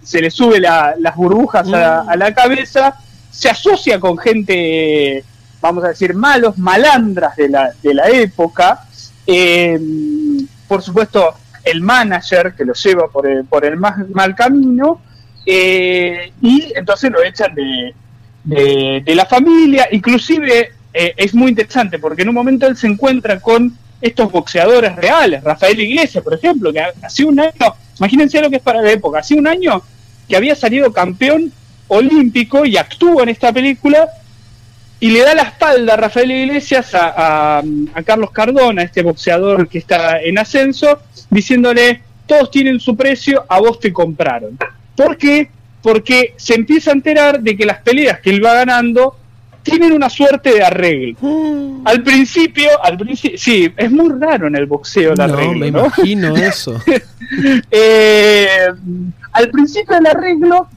se 0.04 0.22
le 0.22 0.30
sube 0.30 0.60
las 0.60 1.16
burbujas 1.16 1.68
a, 1.74 2.02
a, 2.02 2.16
la 2.16 2.32
cabeza, 2.32 2.94
se 3.32 3.50
asocia 3.50 4.00
con 4.00 4.20
gente 4.20 5.24
vamos 5.62 5.84
a 5.84 5.90
decir, 5.90 6.14
malos, 6.14 6.58
malandras 6.58 7.36
de 7.36 7.50
la, 7.50 7.72
de 7.82 7.94
la 7.94 8.10
época. 8.10 8.82
Eh, 9.26 9.80
por 10.68 10.82
supuesto, 10.82 11.36
el 11.64 11.82
manager 11.82 12.54
que 12.56 12.66
lo 12.66 12.74
lleva 12.74 13.08
por 13.08 13.28
el, 13.28 13.46
por 13.46 13.66
el 13.66 13.78
mal 13.78 14.36
camino. 14.36 15.02
Eh, 15.46 16.34
y 16.42 16.72
entonces 16.76 17.12
lo 17.12 17.24
echan 17.24 17.54
de, 17.56 17.94
de, 18.44 19.16
la 19.16 19.26
familia. 19.26 19.88
Inclusive 19.92 20.72
eh, 20.94 21.14
es 21.18 21.34
muy 21.34 21.50
interesante 21.50 22.00
porque 22.00 22.24
en 22.24 22.30
un 22.30 22.36
momento 22.36 22.68
él 22.68 22.78
se 22.78 22.88
encuentra 22.88 23.40
con 23.40 23.78
estos 24.02 24.32
boxeadores 24.32 24.96
reales, 24.96 25.44
Rafael 25.44 25.80
Iglesias, 25.80 26.24
por 26.24 26.34
ejemplo, 26.34 26.74
que 26.74 26.80
hace 26.80 27.24
un 27.24 27.40
año, 27.40 27.52
imagínense 28.00 28.42
lo 28.42 28.50
que 28.50 28.56
es 28.56 28.62
para 28.62 28.82
la 28.82 28.92
época, 28.92 29.20
hace 29.20 29.36
un 29.36 29.46
año 29.46 29.80
que 30.28 30.36
había 30.36 30.56
salido 30.56 30.92
campeón 30.92 31.52
olímpico 31.88 32.66
y 32.66 32.78
actúa 32.78 33.22
en 33.22 33.30
esta 33.30 33.54
película 33.54 34.10
y 35.02 35.10
le 35.10 35.22
da 35.22 35.34
la 35.34 35.42
espalda 35.42 35.96
a 35.96 35.98
Rafael 35.98 36.32
Iglesias 36.32 36.92
a, 36.94 37.64
Carlos 38.06 38.30
Cardona, 38.30 38.84
este 38.84 39.02
boxeador 39.02 39.68
que 39.68 39.80
está 39.80 40.22
en 40.22 40.38
ascenso, 40.38 41.00
diciéndole, 41.28 42.04
todos 42.28 42.52
tienen 42.52 42.80
su 42.80 42.96
precio, 42.96 43.44
a 43.50 43.60
vos 43.60 43.80
te 43.80 43.92
compraron. 43.92 44.60
¿Por 44.96 45.18
qué? 45.18 45.50
Porque 45.82 46.36
se 46.38 46.54
empieza 46.54 46.92
a 46.92 46.94
enterar 46.94 47.42
de 47.42 47.58
que 47.58 47.66
las 47.66 47.80
peleas 47.80 48.20
que 48.20 48.30
él 48.30 48.46
va 48.46 48.54
ganando 48.54 49.18
tienen 49.64 49.92
una 49.92 50.08
suerte 50.08 50.54
de 50.54 50.64
arreglo. 50.64 51.18
Mm. 51.20 51.82
Al 51.84 52.04
principio, 52.04 52.70
al 52.84 52.96
principio, 52.96 53.40
sí, 53.40 53.74
es 53.76 53.92
muy 53.92 54.14
raro 54.20 54.46
en 54.46 54.56
el 54.56 54.68
boxeo 54.68 55.14
el 55.14 55.22
arreglo. 55.22 55.56
Me 55.56 55.68
imagino 55.68 56.36
eso. 56.38 56.80
Eh, 57.72 58.68
al 59.32 59.50
principio 59.50 59.96
del 59.96 60.06
arreglo, 60.06 60.68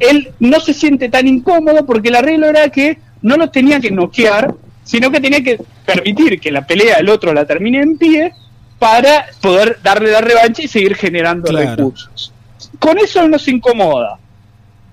él 0.00 0.32
no 0.40 0.58
se 0.58 0.74
siente 0.74 1.08
tan 1.08 1.28
incómodo 1.28 1.86
porque 1.86 2.08
el 2.08 2.16
arreglo 2.16 2.48
era 2.48 2.68
que 2.70 3.05
no 3.22 3.36
lo 3.36 3.50
tenía 3.50 3.80
que 3.80 3.90
noquear, 3.90 4.54
sino 4.84 5.10
que 5.10 5.20
tenía 5.20 5.42
que 5.42 5.58
permitir 5.84 6.40
que 6.40 6.50
la 6.50 6.66
pelea 6.66 6.98
del 6.98 7.08
otro 7.08 7.32
la 7.32 7.44
termine 7.44 7.80
en 7.80 7.98
pie 7.98 8.32
para 8.78 9.26
poder 9.40 9.78
darle 9.82 10.12
la 10.12 10.20
revancha 10.20 10.62
y 10.62 10.68
seguir 10.68 10.94
generando 10.94 11.50
recursos. 11.50 12.32
Con 12.78 12.98
eso 12.98 13.22
él 13.22 13.30
no 13.30 13.38
se 13.38 13.50
incomoda. 13.50 14.18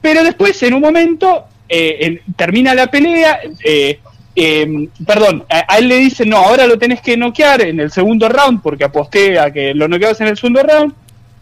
Pero 0.01 0.23
después, 0.23 0.61
en 0.63 0.73
un 0.73 0.81
momento, 0.81 1.45
eh, 1.69 2.21
termina 2.35 2.73
la 2.73 2.87
pelea, 2.87 3.39
eh, 3.63 3.99
em, 4.35 4.89
perdón, 5.05 5.45
a, 5.49 5.77
él 5.77 5.87
le 5.87 5.97
dicen, 5.97 6.29
no, 6.29 6.37
ahora 6.37 6.67
lo 6.67 6.77
tenés 6.77 7.01
que 7.01 7.15
noquear 7.15 7.61
en 7.61 7.79
el 7.79 7.91
segundo 7.91 8.27
round, 8.29 8.61
porque 8.61 8.83
aposté 8.83 9.39
a 9.39 9.51
que 9.51 9.73
lo 9.73 9.87
noqueabas 9.87 10.19
en 10.21 10.27
el 10.27 10.37
segundo 10.37 10.63
round, 10.63 10.93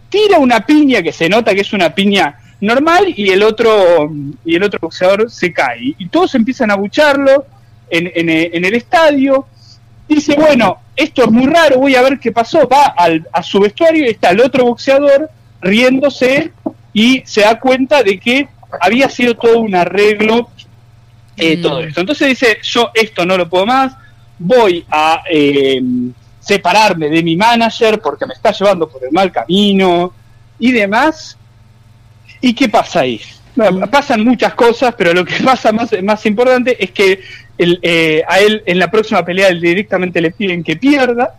tira 0.10 0.38
una 0.38 0.66
piña 0.66 1.02
que 1.02 1.12
se 1.12 1.30
nota 1.30 1.56
que 1.56 1.62
es 1.62 1.74
una 1.74 1.96
piña 1.96 2.41
normal 2.62 3.14
y 3.16 3.30
el 3.30 3.44
otro 3.44 4.12
y 4.46 4.56
el 4.56 4.64
otro 4.64 4.80
boxeador 4.82 5.30
se 5.30 5.52
cae 5.52 5.96
y 5.98 6.08
todos 6.08 6.36
empiezan 6.36 6.72
a 6.72 6.76
bucharlo 6.76 7.46
en, 7.90 8.12
en, 8.14 8.66
el 8.66 8.74
estadio 8.74 9.48
dice 10.08 10.36
bueno 10.36 10.78
esto 10.96 11.24
es 11.24 11.32
muy 11.32 11.48
raro 11.48 11.80
voy 11.80 11.96
a 11.96 12.02
ver 12.02 12.20
qué 12.20 12.32
pasó 12.32 12.68
va 12.68 12.94
al, 12.96 13.28
a 13.34 13.44
su 13.44 13.60
vestuario 13.60 14.06
y 14.06 14.10
está 14.10 14.30
el 14.30 14.42
otro 14.42 14.66
boxeador 14.66 15.30
riéndose 15.60 16.52
y 16.94 17.24
se 17.26 17.42
da 17.42 17.60
cuenta 17.60 18.04
de 18.04 18.20
que 18.20 18.48
había 18.80 19.10
sido 19.10 19.36
todo 19.36 19.60
un 19.60 19.76
arreglo 19.76 20.50
eh, 21.36 21.58
mm. 21.58 21.62
todo 21.62 21.80
esto 21.82 22.00
entonces 22.00 22.28
dice 22.28 22.60
yo 22.62 22.92
esto 22.94 23.26
no 23.26 23.38
lo 23.38 23.50
puedo 23.50 23.66
más 23.66 23.94
voy 24.38 24.86
a 24.90 25.24
eh, 25.30 25.82
separarme 26.40 27.10
de 27.10 27.24
mi 27.24 27.36
manager 27.36 28.00
porque 28.02 28.26
me 28.26 28.34
está 28.34 28.52
llevando 28.52 28.90
por 28.90 29.04
el 29.04 29.12
mal 29.12 29.32
camino 29.32 30.14
y 30.60 30.72
demás. 30.72 31.38
¿Y 32.42 32.54
qué 32.54 32.68
pasa 32.68 33.02
ahí? 33.02 33.22
pasan 33.90 34.24
muchas 34.24 34.54
cosas, 34.54 34.96
pero 34.98 35.14
lo 35.14 35.26
que 35.26 35.36
pasa 35.44 35.72
más, 35.72 35.90
más 36.04 36.26
importante 36.26 36.82
es 36.84 36.92
que 36.92 37.22
eh, 37.58 38.24
a 38.28 38.40
él 38.40 38.64
en 38.66 38.80
la 38.80 38.90
próxima 38.90 39.24
pelea 39.24 39.52
directamente 39.52 40.22
le 40.22 40.32
piden 40.32 40.64
que 40.64 40.78
pierda. 40.78 41.36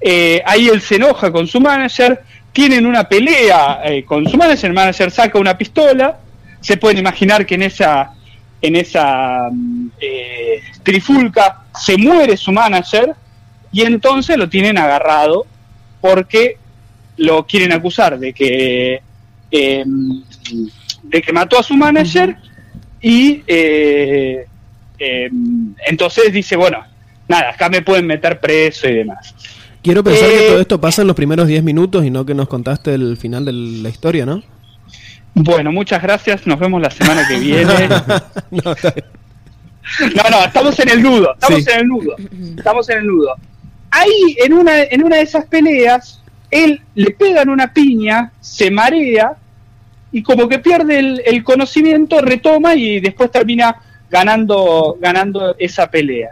Eh, 0.00 0.42
ahí 0.44 0.68
él 0.68 0.80
se 0.80 0.96
enoja 0.96 1.30
con 1.30 1.46
su 1.46 1.60
manager, 1.60 2.22
tienen 2.52 2.86
una 2.86 3.08
pelea 3.08 3.80
eh, 3.84 4.04
con 4.04 4.28
su 4.28 4.36
manager, 4.36 4.70
el 4.70 4.74
manager 4.74 5.10
saca 5.12 5.38
una 5.38 5.56
pistola, 5.56 6.18
se 6.60 6.76
pueden 6.76 6.98
imaginar 6.98 7.46
que 7.46 7.54
en 7.54 7.62
esa 7.62 8.12
en 8.60 8.76
esa 8.76 9.48
mm, 9.50 9.88
trifulca 10.82 11.64
se 11.74 11.96
muere 11.96 12.36
su 12.36 12.52
manager 12.52 13.14
y 13.72 13.82
entonces 13.82 14.36
lo 14.36 14.48
tienen 14.48 14.78
agarrado 14.78 15.46
porque 16.00 16.58
lo 17.16 17.44
quieren 17.44 17.72
acusar 17.72 18.18
de 18.18 18.32
que 18.32 19.02
de 21.02 21.22
que 21.22 21.32
mató 21.32 21.58
a 21.58 21.62
su 21.62 21.76
manager 21.76 22.36
y 23.00 23.42
eh, 23.46 24.46
em, 24.98 25.74
entonces 25.86 26.32
dice 26.32 26.56
bueno 26.56 26.78
nada 27.28 27.50
acá 27.50 27.68
me 27.68 27.82
pueden 27.82 28.06
meter 28.06 28.40
preso 28.40 28.88
y 28.88 28.94
demás. 28.94 29.34
Quiero 29.82 30.04
pensar 30.04 30.28
que 30.28 30.46
todo 30.46 30.58
eh, 30.58 30.60
esto 30.60 30.80
pasa 30.80 31.02
en 31.02 31.08
los 31.08 31.16
primeros 31.16 31.48
10 31.48 31.64
minutos 31.64 32.04
y 32.04 32.10
no 32.10 32.24
que 32.24 32.34
nos 32.34 32.48
contaste 32.48 32.94
el 32.94 33.16
final 33.16 33.44
de 33.44 33.52
la 33.52 33.88
historia 33.88 34.26
no 34.26 34.42
bueno 35.34 35.72
muchas 35.72 36.02
gracias 36.02 36.46
nos 36.46 36.58
vemos 36.58 36.80
la 36.80 36.90
semana 36.90 37.26
que 37.26 37.38
viene. 37.38 37.88
No, 40.14 40.30
no, 40.30 40.44
estamos 40.44 40.78
en 40.78 40.88
el 40.90 41.02
nudo, 41.02 41.34
estamos 41.34 41.66
en 41.66 41.80
el 41.80 41.88
nudo, 41.88 42.16
estamos 42.56 42.88
en 42.88 42.98
el 42.98 43.06
nudo. 43.06 43.34
Ahí 43.90 44.36
en 44.38 44.54
una, 44.54 44.82
en 44.82 45.04
una 45.04 45.16
de 45.16 45.22
esas 45.22 45.44
peleas, 45.46 46.22
él 46.50 46.80
le 46.94 47.10
pegan 47.10 47.48
una 47.48 47.72
piña, 47.72 48.32
se 48.40 48.70
marea 48.70 49.36
y 50.12 50.22
como 50.22 50.48
que 50.48 50.58
pierde 50.58 51.22
el, 51.24 51.42
conocimiento, 51.42 52.20
retoma 52.20 52.74
y 52.74 53.00
después 53.00 53.30
termina 53.30 53.74
ganando, 54.10 54.96
ganando 55.00 55.56
esa 55.58 55.90
pelea. 55.90 56.30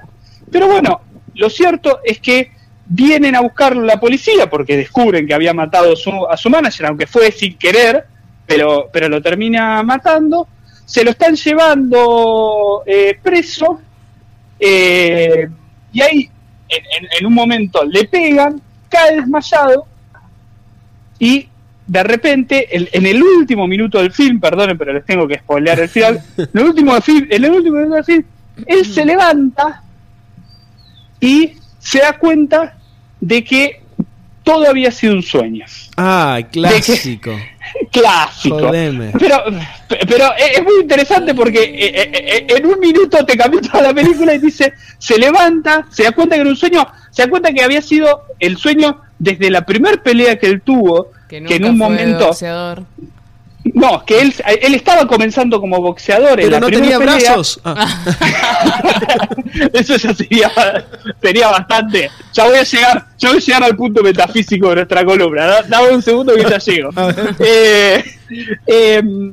Pero 0.50 0.68
bueno, 0.68 1.00
lo 1.34 1.48
cierto 1.48 2.00
es 2.04 2.20
que 2.20 2.52
vienen 2.86 3.34
a 3.34 3.40
buscarlo 3.40 3.82
la 3.82 3.98
policía 3.98 4.50
porque 4.50 4.76
descubren 4.76 5.26
que 5.26 5.34
había 5.34 5.54
matado 5.54 5.94
a 6.28 6.36
su 6.36 6.50
manager, 6.50 6.86
aunque 6.86 7.06
fue 7.06 7.32
sin 7.32 7.56
querer, 7.56 8.04
pero, 8.46 8.90
pero 8.92 9.08
lo 9.08 9.22
termina 9.22 9.82
matando. 9.82 10.46
Se 10.84 11.04
lo 11.04 11.12
están 11.12 11.36
llevando 11.36 12.82
eh, 12.84 13.18
preso 13.22 13.80
eh, 14.58 15.48
y 15.92 16.02
ahí 16.02 16.30
en, 17.18 17.26
un 17.26 17.34
momento 17.34 17.84
le 17.84 18.04
pegan, 18.04 18.60
cae 18.88 19.16
desmayado 19.16 19.86
y 21.18 21.48
de 21.90 22.04
repente, 22.04 22.68
en 22.70 23.04
el 23.04 23.20
último 23.20 23.66
minuto 23.66 23.98
del 23.98 24.12
film, 24.12 24.38
perdonen, 24.38 24.78
pero 24.78 24.92
les 24.92 25.04
tengo 25.04 25.26
que 25.26 25.38
spoilear 25.38 25.80
el 25.80 25.88
final, 25.88 26.22
en 26.36 26.48
el 26.54 26.64
último, 26.64 26.94
en 26.94 27.44
el 27.44 27.50
último 27.50 27.78
minuto 27.78 27.96
del 27.96 28.04
film, 28.04 28.24
él 28.64 28.86
se 28.86 29.04
levanta 29.04 29.82
y 31.18 31.54
se 31.80 31.98
da 31.98 32.12
cuenta 32.12 32.76
de 33.20 33.42
que 33.42 33.82
todo 34.44 34.70
había 34.70 34.92
sido 34.92 35.14
un 35.14 35.22
sueño. 35.24 35.66
Ah, 35.96 36.38
clásico. 36.52 37.32
clásico. 37.90 38.70
Pero, 39.18 39.42
pero 39.88 40.26
es 40.36 40.62
muy 40.62 40.82
interesante 40.82 41.34
porque 41.34 41.58
eh, 41.60 42.02
eh, 42.02 42.10
eh, 42.14 42.46
en 42.56 42.66
un 42.66 42.78
minuto 42.78 43.24
te 43.26 43.36
cambió 43.36 43.60
toda 43.60 43.82
la 43.82 43.94
película 43.94 44.32
y 44.32 44.38
dice, 44.38 44.74
se 44.96 45.18
levanta, 45.18 45.88
se 45.90 46.04
da 46.04 46.12
cuenta 46.12 46.36
que 46.36 46.42
era 46.42 46.50
un 46.50 46.56
sueño, 46.56 46.86
se 47.10 47.22
da 47.22 47.28
cuenta 47.28 47.52
que 47.52 47.64
había 47.64 47.82
sido 47.82 48.26
el 48.38 48.58
sueño 48.58 49.00
desde 49.18 49.50
la 49.50 49.66
primer 49.66 50.04
pelea 50.04 50.38
que 50.38 50.46
él 50.46 50.62
tuvo, 50.62 51.10
que, 51.30 51.56
en 51.56 51.64
un 51.64 51.78
momento... 51.78 52.30
No, 53.74 54.04
que 54.04 54.20
él, 54.20 54.34
él 54.62 54.74
estaba 54.74 55.06
comenzando 55.06 55.60
como 55.60 55.80
boxeador. 55.80 56.36
Pero 56.36 56.60
no 56.60 56.68
tenía 56.68 56.98
brazos. 56.98 57.60
Ah. 57.62 58.02
Eso 59.72 59.96
ya 59.96 60.14
sería, 60.14 60.50
sería 61.20 61.48
bastante. 61.48 62.10
Ya 62.32 62.46
voy 62.46 62.56
a 62.56 62.62
llegar, 62.62 63.06
ya 63.18 63.28
voy 63.28 63.38
a 63.38 63.40
llegar 63.40 63.62
al 63.64 63.76
punto 63.76 64.02
metafísico 64.02 64.70
de 64.70 64.76
nuestra 64.76 65.04
columna. 65.04 65.62
Dame 65.68 65.90
un 65.90 66.02
segundo 66.02 66.34
que 66.34 66.42
ya 66.42 66.58
llego. 66.58 66.90
Eh, 67.40 68.04
em, 68.66 69.32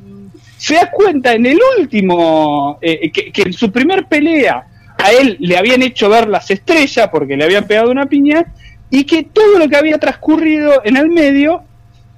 se 0.58 0.74
da 0.74 0.90
cuenta 0.90 1.34
en 1.34 1.46
el 1.46 1.60
último, 1.80 2.80
eh, 2.82 3.12
que, 3.12 3.32
en 3.44 3.54
su 3.54 3.72
primer 3.72 4.06
pelea 4.08 4.66
a 4.98 5.12
él 5.12 5.38
le 5.40 5.56
habían 5.56 5.84
hecho 5.84 6.10
ver 6.10 6.28
las 6.28 6.50
estrellas 6.50 7.10
porque 7.12 7.38
le 7.38 7.44
habían 7.44 7.68
pegado 7.68 7.92
una 7.92 8.08
piña 8.08 8.46
y 8.90 9.04
que 9.04 9.24
todo 9.24 9.60
lo 9.60 9.70
que 9.70 9.76
había 9.76 10.00
transcurrido 10.00 10.82
en 10.84 10.98
el 10.98 11.10
medio 11.10 11.64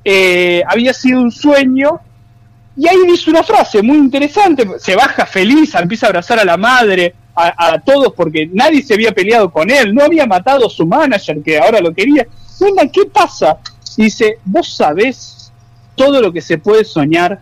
eh, 0.03 0.63
había 0.67 0.93
sido 0.93 1.21
un 1.21 1.31
sueño. 1.31 1.99
Y 2.77 2.87
ahí 2.87 2.97
dice 3.07 3.29
una 3.29 3.43
frase 3.43 3.81
muy 3.81 3.97
interesante, 3.97 4.65
se 4.79 4.95
baja 4.95 5.25
feliz, 5.25 5.75
empieza 5.75 6.05
a 6.05 6.09
abrazar 6.09 6.39
a 6.39 6.45
la 6.45 6.55
madre, 6.55 7.13
a, 7.35 7.79
todos, 7.79 8.13
porque 8.13 8.49
nadie 8.51 8.81
se 8.81 8.93
había 8.93 9.11
peleado 9.11 9.49
con 9.49 9.69
él, 9.69 9.93
no 9.93 10.03
había 10.03 10.25
matado 10.25 10.67
a 10.67 10.69
su 10.69 10.85
manager, 10.85 11.41
que 11.41 11.57
ahora 11.57 11.79
lo 11.79 11.93
quería. 11.93 12.25
¿qué 12.91 13.05
pasa? 13.05 13.57
dice, 13.97 14.39
vos 14.45 14.75
sabés 14.75 15.51
todo 15.95 16.21
lo 16.21 16.31
que 16.31 16.41
se 16.41 16.57
puede 16.57 16.85
soñar 16.85 17.41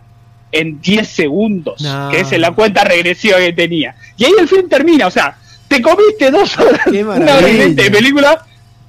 en 0.50 0.80
10 0.80 1.08
segundos, 1.08 1.84
que 2.10 2.20
es 2.20 2.38
la 2.38 2.52
cuenta 2.52 2.82
regresiva 2.82 3.38
que 3.38 3.52
tenía. 3.52 3.94
Y 4.16 4.24
ahí 4.24 4.32
el 4.40 4.48
film 4.48 4.68
termina, 4.68 5.06
o 5.06 5.10
sea, 5.10 5.36
te 5.68 5.80
comiste 5.80 6.30
dos 6.30 6.58
horas, 6.58 6.86
una 6.86 7.36
hora 7.36 7.46
de 7.46 7.90
película 7.90 8.44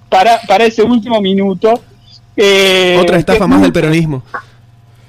para, 0.09 0.41
para 0.47 0.65
ese 0.65 0.81
último 0.81 1.21
minuto 1.21 1.83
eh, 2.41 2.97
Otra 3.01 3.17
estafa 3.17 3.47
más 3.47 3.61
del 3.61 3.73
peronismo. 3.73 4.23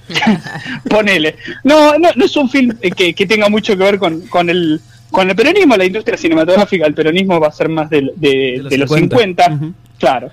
Ponele. 0.88 1.36
No, 1.62 1.96
no, 1.96 2.08
no 2.16 2.24
es 2.24 2.36
un 2.36 2.50
film 2.50 2.76
que, 2.96 3.12
tenga 3.26 3.48
mucho 3.48 3.76
que 3.76 3.84
ver 3.84 3.98
con, 3.98 4.22
con, 4.22 4.50
el, 4.50 4.80
con 5.10 5.30
el 5.30 5.36
peronismo, 5.36 5.76
la 5.76 5.84
industria 5.84 6.18
cinematográfica. 6.18 6.86
El 6.86 6.94
peronismo 6.94 7.38
va 7.38 7.48
a 7.48 7.52
ser 7.52 7.68
más 7.68 7.88
de, 7.88 8.60
los 8.62 8.90
50. 8.90 9.58
Claro. 9.98 10.32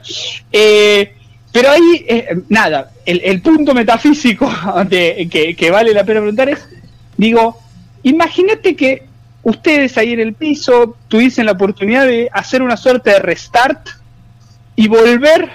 Eh, 0.52 1.14
pero 1.52 1.70
ahí, 1.70 2.06
eh, 2.08 2.40
nada, 2.50 2.92
el, 3.06 3.42
punto 3.42 3.76
metafísico 3.76 4.52
que, 4.90 5.56
que 5.56 5.72
vale 5.72 5.94
la 5.94 6.04
pena 6.04 6.22
preguntar 6.22 6.50
es, 6.50 6.68
digo, 7.16 7.60
imagínate 8.02 8.76
que 8.76 9.04
ustedes 9.44 9.98
ahí 9.98 10.14
en 10.14 10.20
el 10.20 10.34
piso 10.34 10.98
tuviesen 11.08 11.46
la 11.46 11.52
oportunidad 11.52 12.08
de 12.08 12.30
hacer 12.34 12.64
una 12.64 12.76
suerte 12.76 13.12
de 13.12 13.20
restart 13.20 13.90
y 14.76 14.88
volver 14.88 15.50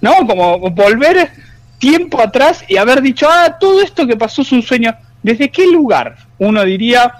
¿no? 0.00 0.26
Como 0.26 0.58
volver 0.70 1.30
tiempo 1.78 2.20
atrás 2.20 2.64
y 2.68 2.76
haber 2.76 3.02
dicho, 3.02 3.26
ah, 3.28 3.56
todo 3.58 3.82
esto 3.82 4.06
que 4.06 4.16
pasó 4.16 4.42
es 4.42 4.52
un 4.52 4.62
sueño. 4.62 4.94
¿Desde 5.22 5.50
qué 5.50 5.66
lugar 5.66 6.16
uno 6.38 6.64
diría, 6.64 7.12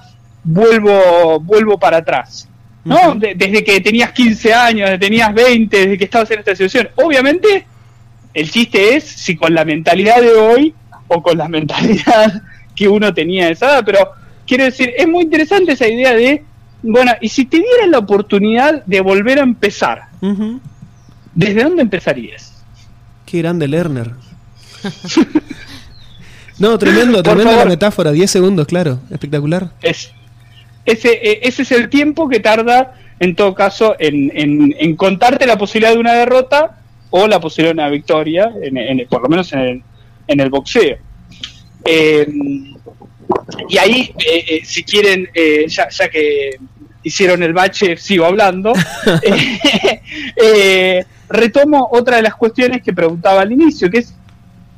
vuelvo, 0.45 1.41
vuelvo 1.41 1.79
para 1.79 1.99
atrás? 1.99 2.47
¿No? 2.83 3.15
desde 3.15 3.63
que 3.63 3.79
tenías 3.83 4.11
15 4.13 4.55
años, 4.55 4.89
desde 4.89 4.99
que 4.99 5.07
tenías 5.07 5.35
20, 5.35 5.77
desde 5.77 5.99
que 5.99 6.05
estabas 6.05 6.31
en 6.31 6.39
esta 6.39 6.53
situación. 6.53 6.89
Obviamente, 6.97 7.67
el 8.33 8.51
chiste 8.51 8.97
es 8.97 9.05
si 9.05 9.37
con 9.37 9.55
la 9.55 9.67
mentalidad 9.67 10.21
de 10.21 10.33
hoy 10.33 10.75
o 11.09 11.23
con 11.23 11.37
la 11.37 11.49
mentalidad 11.57 12.43
que 12.75 12.89
uno 12.89 13.13
tenía 13.13 13.47
de 13.47 13.53
esa 13.53 13.67
edad, 13.67 13.83
pero 13.85 14.13
quiero 14.47 14.65
decir, 14.65 14.93
es 14.97 15.07
muy 15.07 15.25
interesante 15.25 15.73
esa 15.73 15.87
idea 15.87 16.15
de, 16.15 16.43
bueno, 16.83 17.13
y 17.21 17.29
si 17.29 17.45
te 17.45 17.59
dieran 17.59 17.91
la 17.91 17.99
oportunidad 17.99 18.85
de 18.87 19.01
volver 19.01 19.39
a 19.39 19.43
empezar, 19.43 20.05
¿desde 21.35 21.63
dónde 21.63 21.83
empezarías? 21.83 22.50
Qué 23.31 23.39
grande 23.39 23.69
Lerner. 23.69 24.11
no, 26.59 26.77
tremendo, 26.79 27.23
tremenda 27.23 27.57
la 27.57 27.65
metáfora. 27.65 28.11
10 28.11 28.29
segundos, 28.29 28.67
claro. 28.67 28.99
Espectacular. 29.09 29.71
Es, 29.83 30.11
ese, 30.85 31.13
e, 31.13 31.41
ese 31.43 31.63
es 31.63 31.71
el 31.71 31.89
tiempo 31.89 32.29
que 32.29 32.41
tarda, 32.41 32.95
en 33.21 33.37
todo 33.37 33.55
caso, 33.55 33.95
en, 34.01 34.33
en, 34.35 34.97
contarte 34.97 35.47
la 35.47 35.57
posibilidad 35.57 35.93
de 35.93 36.01
una 36.01 36.15
derrota 36.15 36.81
o 37.11 37.29
la 37.29 37.39
posibilidad 37.39 37.73
de 37.73 37.81
una 37.83 37.89
victoria, 37.89 38.51
en, 38.63 39.07
por 39.09 39.23
lo 39.23 39.29
menos 39.29 39.53
en 39.53 39.85
el, 40.27 40.51
boxeo. 40.51 40.97
Eh, 41.85 42.27
y 43.69 43.79
ahí, 43.79 44.13
eh, 44.19 44.45
eh, 44.49 44.61
si 44.65 44.83
quieren, 44.83 45.29
ya, 45.69 45.89
ya, 45.89 46.09
que 46.09 46.57
hicieron 47.05 47.45
el 47.45 47.53
bache, 47.53 47.97
sigo 47.97 48.25
hablando, 48.25 48.73
retomo 51.31 51.89
otra 51.93 52.17
de 52.17 52.23
las 52.23 52.35
cuestiones 52.35 52.83
que 52.83 52.93
preguntaba 52.93 53.41
al 53.41 53.53
inicio, 53.53 53.89
que 53.89 53.99
es 53.99 54.15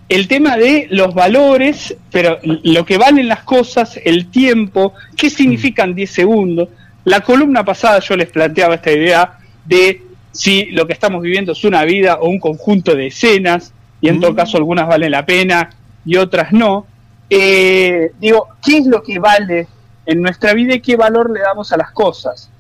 el 0.09 0.29
tema 0.29 0.57
de 0.57 0.87
los 0.91 1.15
valores, 1.15 1.97
pero 2.11 2.39
lo 2.43 2.85
que 2.85 2.99
valen 2.99 3.29
las 3.29 3.43
cosas, 3.43 3.99
el 4.05 4.31
tiempo, 4.31 4.93
qué 5.17 5.31
significan 5.31 5.95
10 5.95 6.11
segundos. 6.11 6.69
La 7.05 7.21
columna 7.21 7.65
pasada 7.65 7.99
yo 8.01 8.17
les 8.17 8.31
planteaba 8.31 8.75
esta 8.75 8.93
idea 8.93 9.39
de 9.65 10.03
si 10.31 10.67
lo 10.67 10.87
que 10.87 10.93
estamos 10.93 11.23
viviendo 11.23 11.53
es 11.53 11.65
una 11.65 11.85
vida 11.85 12.17
o 12.21 12.29
un 12.29 12.39
conjunto 12.39 12.95
de 12.95 13.07
escenas, 13.07 13.73
y 14.03 14.09
en 14.09 14.21
todo 14.21 14.33
mm. 14.33 14.37
caso 14.37 14.57
algunas 14.59 14.87
valen 14.87 15.13
la 15.13 15.25
pena 15.25 15.71
y 16.05 16.17
otras 16.17 16.53
no. 16.53 16.87
Eh, 17.31 18.13
digo, 18.21 18.49
¿qué 18.63 18.79
es 18.79 18.87
lo 18.87 19.03
que 19.03 19.19
vale 19.19 19.67
en 20.05 20.21
nuestra 20.21 20.53
vida 20.53 20.75
y 20.75 20.81
qué 20.81 20.97
valor 20.97 21.31
le 21.31 21.41
damos 21.41 21.73
a 21.73 21.79
las 21.79 21.93
cosas? 21.93 22.51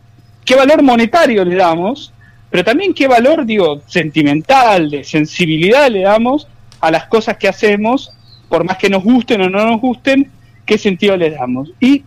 ¿Qué 0.44 0.54
valor 0.54 0.82
monetario 0.82 1.44
le 1.44 1.56
damos? 1.56 2.11
Pero 2.52 2.64
también 2.64 2.92
qué 2.92 3.08
valor, 3.08 3.46
digo, 3.46 3.80
sentimental, 3.86 4.90
de 4.90 5.04
sensibilidad 5.04 5.90
le 5.90 6.02
damos 6.02 6.46
a 6.82 6.90
las 6.90 7.06
cosas 7.06 7.38
que 7.38 7.48
hacemos, 7.48 8.12
por 8.50 8.62
más 8.62 8.76
que 8.76 8.90
nos 8.90 9.02
gusten 9.02 9.40
o 9.40 9.48
no 9.48 9.64
nos 9.64 9.80
gusten, 9.80 10.30
qué 10.66 10.76
sentido 10.76 11.16
le 11.16 11.30
damos. 11.30 11.72
Y 11.80 12.04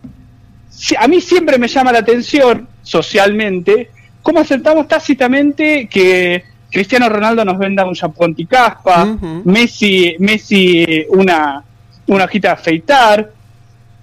a 0.98 1.08
mí 1.08 1.20
siempre 1.20 1.58
me 1.58 1.66
llama 1.66 1.90
la 1.90 1.98
atención 1.98 2.68
socialmente 2.80 3.90
cómo 4.22 4.38
aceptamos 4.38 4.86
tácitamente 4.86 5.88
que 5.88 6.44
Cristiano 6.70 7.08
Ronaldo 7.08 7.44
nos 7.44 7.58
venda 7.58 7.84
un 7.84 7.94
shampoo 7.94 8.26
anticaspa, 8.26 9.18
Messi, 9.44 10.14
Messi 10.20 11.06
una, 11.08 11.60
una 12.06 12.24
hojita 12.24 12.48
de 12.48 12.54
afeitar, 12.54 13.32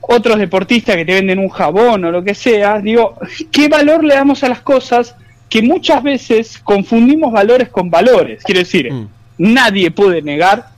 otros 0.01 0.37
deportistas 0.37 0.97
que 0.97 1.05
te 1.05 1.13
venden 1.13 1.39
un 1.39 1.47
jabón 1.47 2.03
o 2.03 2.11
lo 2.11 2.21
que 2.21 2.35
sea. 2.35 2.79
Digo, 2.79 3.17
¿qué 3.49 3.69
valor 3.69 4.03
le 4.03 4.15
damos 4.15 4.43
a 4.43 4.49
las 4.49 4.59
cosas 4.59 5.15
que 5.53 5.61
muchas 5.61 6.01
veces 6.01 6.59
confundimos 6.63 7.31
valores 7.31 7.69
con 7.69 7.87
valores? 7.87 8.41
Quiero 8.43 8.61
decir, 8.61 8.91
mm. 8.91 9.07
nadie 9.37 9.91
puede 9.91 10.23
negar 10.23 10.69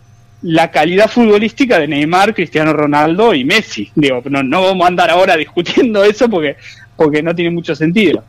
la 0.42 0.70
calidad 0.70 1.10
futbolística 1.10 1.80
de 1.80 1.88
Neymar, 1.88 2.34
Cristiano 2.34 2.74
Ronaldo 2.74 3.34
y 3.34 3.46
Messi. 3.46 3.90
Digo, 3.96 4.22
no, 4.26 4.44
no 4.44 4.64
vamos 4.64 4.84
a 4.84 4.88
andar 4.90 5.10
ahora 5.10 5.38
discutiendo 5.38 6.04
eso 6.04 6.30
porque, 6.30 6.58
porque 6.98 7.24
no 7.24 7.34
tiene 7.34 7.52
mucho 7.52 7.74
sentido. 7.74 8.22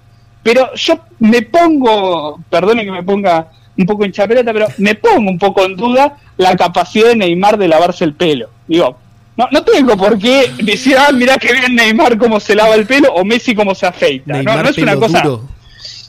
Pero 0.45 0.73
yo 0.77 1.01
me 1.19 1.43
pongo, 1.43 2.41
perdone 2.49 2.85
que 2.85 2.93
me 2.93 3.03
ponga 3.03 3.49
un 3.77 3.85
poco 3.85 4.05
en 4.05 4.13
chapeleta, 4.13 4.53
pero 4.53 4.69
me 4.79 4.95
pongo 4.95 5.29
un 5.29 5.39
poco 5.41 5.65
en 5.65 5.75
duda 5.75 6.17
la 6.37 6.55
capacidad 6.55 7.09
de 7.09 7.17
Neymar 7.17 7.59
de 7.59 7.67
lavarse 7.67 8.05
el 8.05 8.15
pelo. 8.15 8.51
Digo, 8.69 8.97
no, 9.37 9.49
no 9.51 9.65
tengo 9.65 9.97
por 9.97 10.17
qué 10.17 10.53
decir, 10.63 10.95
ah, 10.97 11.11
mirá 11.11 11.39
que 11.39 11.53
bien 11.53 11.75
Neymar 11.75 12.17
cómo 12.19 12.39
se 12.39 12.55
lava 12.55 12.77
el 12.77 12.87
pelo 12.87 13.13
o 13.15 13.25
Messi 13.25 13.53
cómo 13.53 13.75
se 13.75 13.87
afeita. 13.87 14.45
no, 14.45 14.63
no 14.63 14.69
es 14.69 14.79
una 14.79 14.95
cosa. 14.95 15.25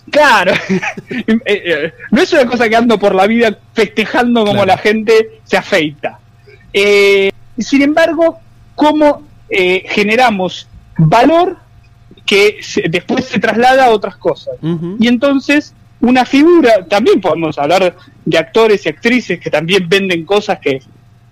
Claro, 0.10 0.54
eh, 1.10 1.39
eh, 1.46 1.93
no 2.12 2.22
es 2.22 2.32
una 2.32 2.46
cosa 2.46 2.70
que 2.70 2.76
ando 2.76 2.98
por 2.98 3.13
la 3.13 3.28
vida 3.28 3.58
festejando 3.74 4.46
como 4.46 4.65
la 4.65 4.78
gente 4.78 5.41
se 5.43 5.58
afeita. 5.58 6.20
Eh, 6.72 7.32
sin 7.58 7.82
embargo, 7.82 8.39
¿cómo 8.76 9.26
generamos 9.50 10.67
valor 10.98 11.58
que 12.28 12.60
después 12.89 13.26
se 13.26 13.39
traslada 13.39 13.86
a 13.86 13.89
otras 13.91 14.17
cosas. 14.17 14.56
Y 15.00 15.08
entonces, 15.08 15.74
una 16.02 16.26
figura, 16.26 16.86
también 16.86 17.22
podemos 17.22 17.58
hablar 17.58 17.96
de 18.26 18.38
actores 18.38 18.86
y 18.86 18.89
actrices 18.89 19.39
que 19.39 19.50
también 19.50 19.88
venden 19.88 20.26
cosas 20.26 20.60
que, 20.60 20.82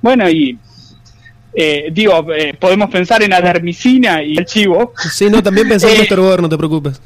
bueno, 0.01 0.27
y 0.29 0.57
eh, 1.55 1.89
digo, 1.91 2.25
eh, 2.33 2.53
podemos 2.59 2.89
pensar 2.89 3.23
en 3.23 3.33
Adermicina 3.33 4.21
y 4.21 4.37
el 4.37 4.45
chivo. 4.45 4.93
Sí, 5.11 5.29
no, 5.29 5.41
también 5.41 5.67
pensé 5.67 5.89
en 5.89 5.95
Clusterboard, 5.95 6.41
no 6.41 6.49
te 6.49 6.57
preocupes. 6.57 7.01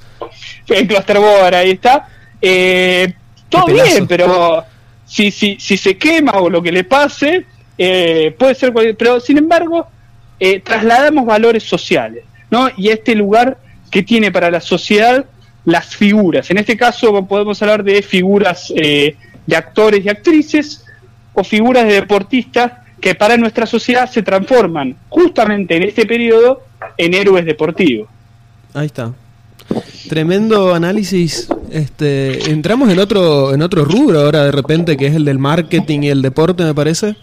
En 0.67 0.88
Clusterboard, 0.88 1.55
ahí 1.55 1.71
está. 1.71 2.07
Eh, 2.41 3.13
todo 3.49 3.65
bien, 3.67 4.07
pero 4.07 4.63
si, 5.05 5.31
si, 5.31 5.57
si 5.59 5.77
se 5.77 5.97
quema 5.97 6.33
o 6.33 6.49
lo 6.49 6.62
que 6.62 6.71
le 6.71 6.83
pase, 6.83 7.45
puede 7.77 8.55
ser 8.55 8.73
cualquier, 8.73 8.97
pero 8.97 9.19
sin 9.19 9.38
embargo, 9.38 9.88
trasladamos 10.63 11.25
valores 11.25 11.63
sociales, 11.63 12.23
¿no? 12.51 12.69
Y 12.77 12.89
este 12.89 13.15
lugar 13.15 13.57
que 13.89 14.03
tiene 14.03 14.31
para 14.31 14.51
la 14.51 14.62
sociedad 14.62 15.25
las 15.65 15.95
figuras. 15.95 16.49
En 16.49 16.57
este 16.57 16.77
caso 16.77 17.25
podemos 17.25 17.62
hablar 17.62 17.83
de 17.83 18.01
figuras 18.01 18.71
eh, 18.75 19.15
de 19.45 19.55
actores 19.55 20.05
y 20.05 20.09
actrices 20.09 20.85
o 21.33 21.43
figuras 21.43 21.85
de 21.85 21.93
deportistas 21.93 22.71
que 22.99 23.15
para 23.15 23.38
nuestra 23.38 23.65
sociedad 23.65 24.09
se 24.09 24.23
transforman 24.23 24.95
justamente 25.09 25.75
en 25.75 25.83
este 25.83 26.05
periodo 26.05 26.62
en 26.97 27.13
héroes 27.13 27.45
deportivos. 27.45 28.07
Ahí 28.73 28.88
está. 28.88 29.13
Tremendo 30.07 30.73
análisis. 30.73 31.47
Este, 31.71 32.51
entramos 32.51 32.89
en 32.89 32.99
otro 32.99 33.53
en 33.53 33.62
otro 33.62 33.85
rubro 33.85 34.21
ahora 34.21 34.45
de 34.45 34.51
repente 34.51 34.97
que 34.97 35.07
es 35.07 35.15
el 35.15 35.25
del 35.25 35.38
marketing 35.38 35.99
y 36.01 36.09
el 36.09 36.23
deporte 36.23 36.63
me 36.63 36.73
parece 36.73 37.15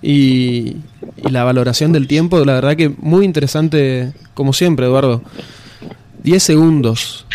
y, 0.00 0.76
y 1.16 1.30
la 1.30 1.44
valoración 1.44 1.92
del 1.92 2.06
tiempo. 2.06 2.44
La 2.44 2.54
verdad 2.54 2.76
que 2.76 2.88
muy 2.88 3.24
interesante 3.24 4.12
como 4.34 4.52
siempre, 4.52 4.86
Eduardo. 4.86 5.22
10 6.22 6.42
segundos. 6.42 7.26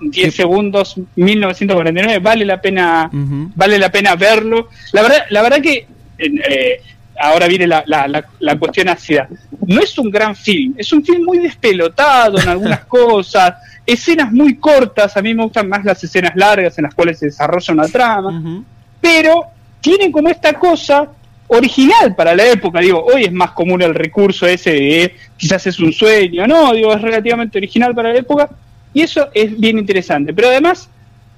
10 0.00 0.34
segundos, 0.34 0.96
1949, 1.16 2.18
vale 2.18 2.44
la 2.44 2.60
pena, 2.60 3.08
vale 3.12 3.78
la 3.78 3.90
pena 3.90 4.16
verlo. 4.16 4.68
La 4.92 5.02
verdad, 5.02 5.18
la 5.30 5.42
verdad 5.42 5.60
que 5.60 5.86
eh, 6.18 6.80
ahora 7.22 7.46
viene 7.46 7.66
la, 7.68 7.84
la, 7.86 8.24
la, 8.40 8.58
cuestión 8.58 8.88
ácida. 8.88 9.28
No 9.66 9.80
es 9.80 9.96
un 9.96 10.10
gran 10.10 10.34
film, 10.34 10.74
es 10.76 10.92
un 10.92 11.04
film 11.04 11.24
muy 11.24 11.38
despelotado 11.38 12.40
en 12.40 12.48
algunas 12.48 12.84
cosas, 12.86 13.54
escenas 13.86 14.32
muy 14.32 14.56
cortas, 14.56 15.16
a 15.16 15.22
mí 15.22 15.32
me 15.32 15.44
gustan 15.44 15.68
más 15.68 15.84
las 15.84 16.02
escenas 16.02 16.32
largas 16.34 16.76
en 16.78 16.84
las 16.84 16.94
cuales 16.94 17.20
se 17.20 17.26
desarrolla 17.26 17.74
una 17.74 17.86
trama, 17.86 18.64
pero 19.00 19.44
tienen 19.80 20.10
como 20.10 20.28
esta 20.28 20.52
cosa 20.54 21.08
original 21.46 22.14
para 22.16 22.34
la 22.34 22.46
época, 22.46 22.80
digo, 22.80 23.04
hoy 23.04 23.24
es 23.24 23.32
más 23.32 23.52
común 23.52 23.82
el 23.82 23.94
recurso 23.94 24.46
ese 24.46 24.72
de 24.72 25.16
quizás 25.36 25.64
es 25.66 25.78
un 25.78 25.92
sueño, 25.92 26.46
no, 26.48 26.72
digo, 26.72 26.92
es 26.92 27.00
relativamente 27.00 27.58
original 27.58 27.94
para 27.94 28.12
la 28.12 28.18
época, 28.18 28.50
y 28.92 29.02
eso 29.02 29.28
es 29.32 29.58
bien 29.58 29.78
interesante, 29.78 30.34
pero 30.34 30.48
además 30.48 30.88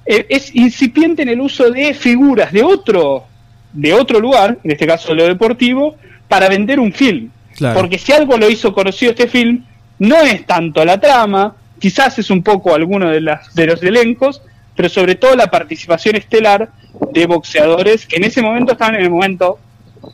eh, 0.05 0.25
es 0.29 0.55
incipiente 0.55 1.21
en 1.21 1.29
el 1.29 1.41
uso 1.41 1.69
de 1.69 1.93
figuras 1.93 2.51
de 2.51 2.63
otro, 2.63 3.25
de 3.75 3.93
otro 3.93 4.19
lugar, 4.19 4.57
en 4.63 4.71
este 4.71 4.87
caso 4.87 5.13
lo 5.13 5.25
deportivo, 5.25 5.95
para 6.27 6.49
vender 6.49 6.79
un 6.79 6.91
film. 6.91 7.29
Porque 7.73 7.97
si 7.97 8.11
algo 8.11 8.37
lo 8.37 8.49
hizo 8.49 8.73
conocido 8.73 9.11
este 9.11 9.27
film, 9.27 9.63
no 9.99 10.19
es 10.21 10.45
tanto 10.45 10.83
la 10.83 10.99
trama, 10.99 11.55
quizás 11.79 12.19
es 12.19 12.29
un 12.29 12.43
poco 12.43 12.73
alguno 12.73 13.09
de, 13.09 13.21
las, 13.21 13.53
de 13.53 13.67
los 13.67 13.81
elencos, 13.81 14.41
pero 14.75 14.89
sobre 14.89 15.15
todo 15.15 15.35
la 15.35 15.47
participación 15.47 16.15
estelar 16.15 16.69
de 17.13 17.25
boxeadores 17.25 18.05
que 18.05 18.17
en 18.17 18.25
ese 18.25 18.41
momento 18.41 18.73
estaban 18.73 18.95
en 18.95 19.03
el 19.03 19.09
momento 19.09 19.59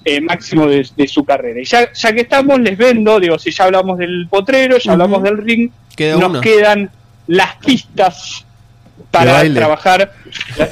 eh, 0.06 0.22
máximo 0.22 0.68
de, 0.68 1.08
su 1.08 1.26
carrera. 1.26 1.62
Y 1.62 1.66
ya, 1.66 1.92
ya 1.94 2.14
que 2.14 2.22
estamos, 2.22 2.60
les 2.60 2.78
vendo, 2.78 3.20
digo, 3.20 3.40
si 3.40 3.52
ya 3.52 3.66
hablamos 3.66 3.98
del 3.98 4.28
potrero, 4.30 4.78
ya 4.78 4.92
hablamos 4.92 5.24
del 5.24 5.38
ring, 5.38 5.72
nos 6.20 6.42
quedan 6.42 6.92
las 7.28 7.56
pistas 7.58 8.46
para 9.10 9.42
trabajar. 9.54 10.14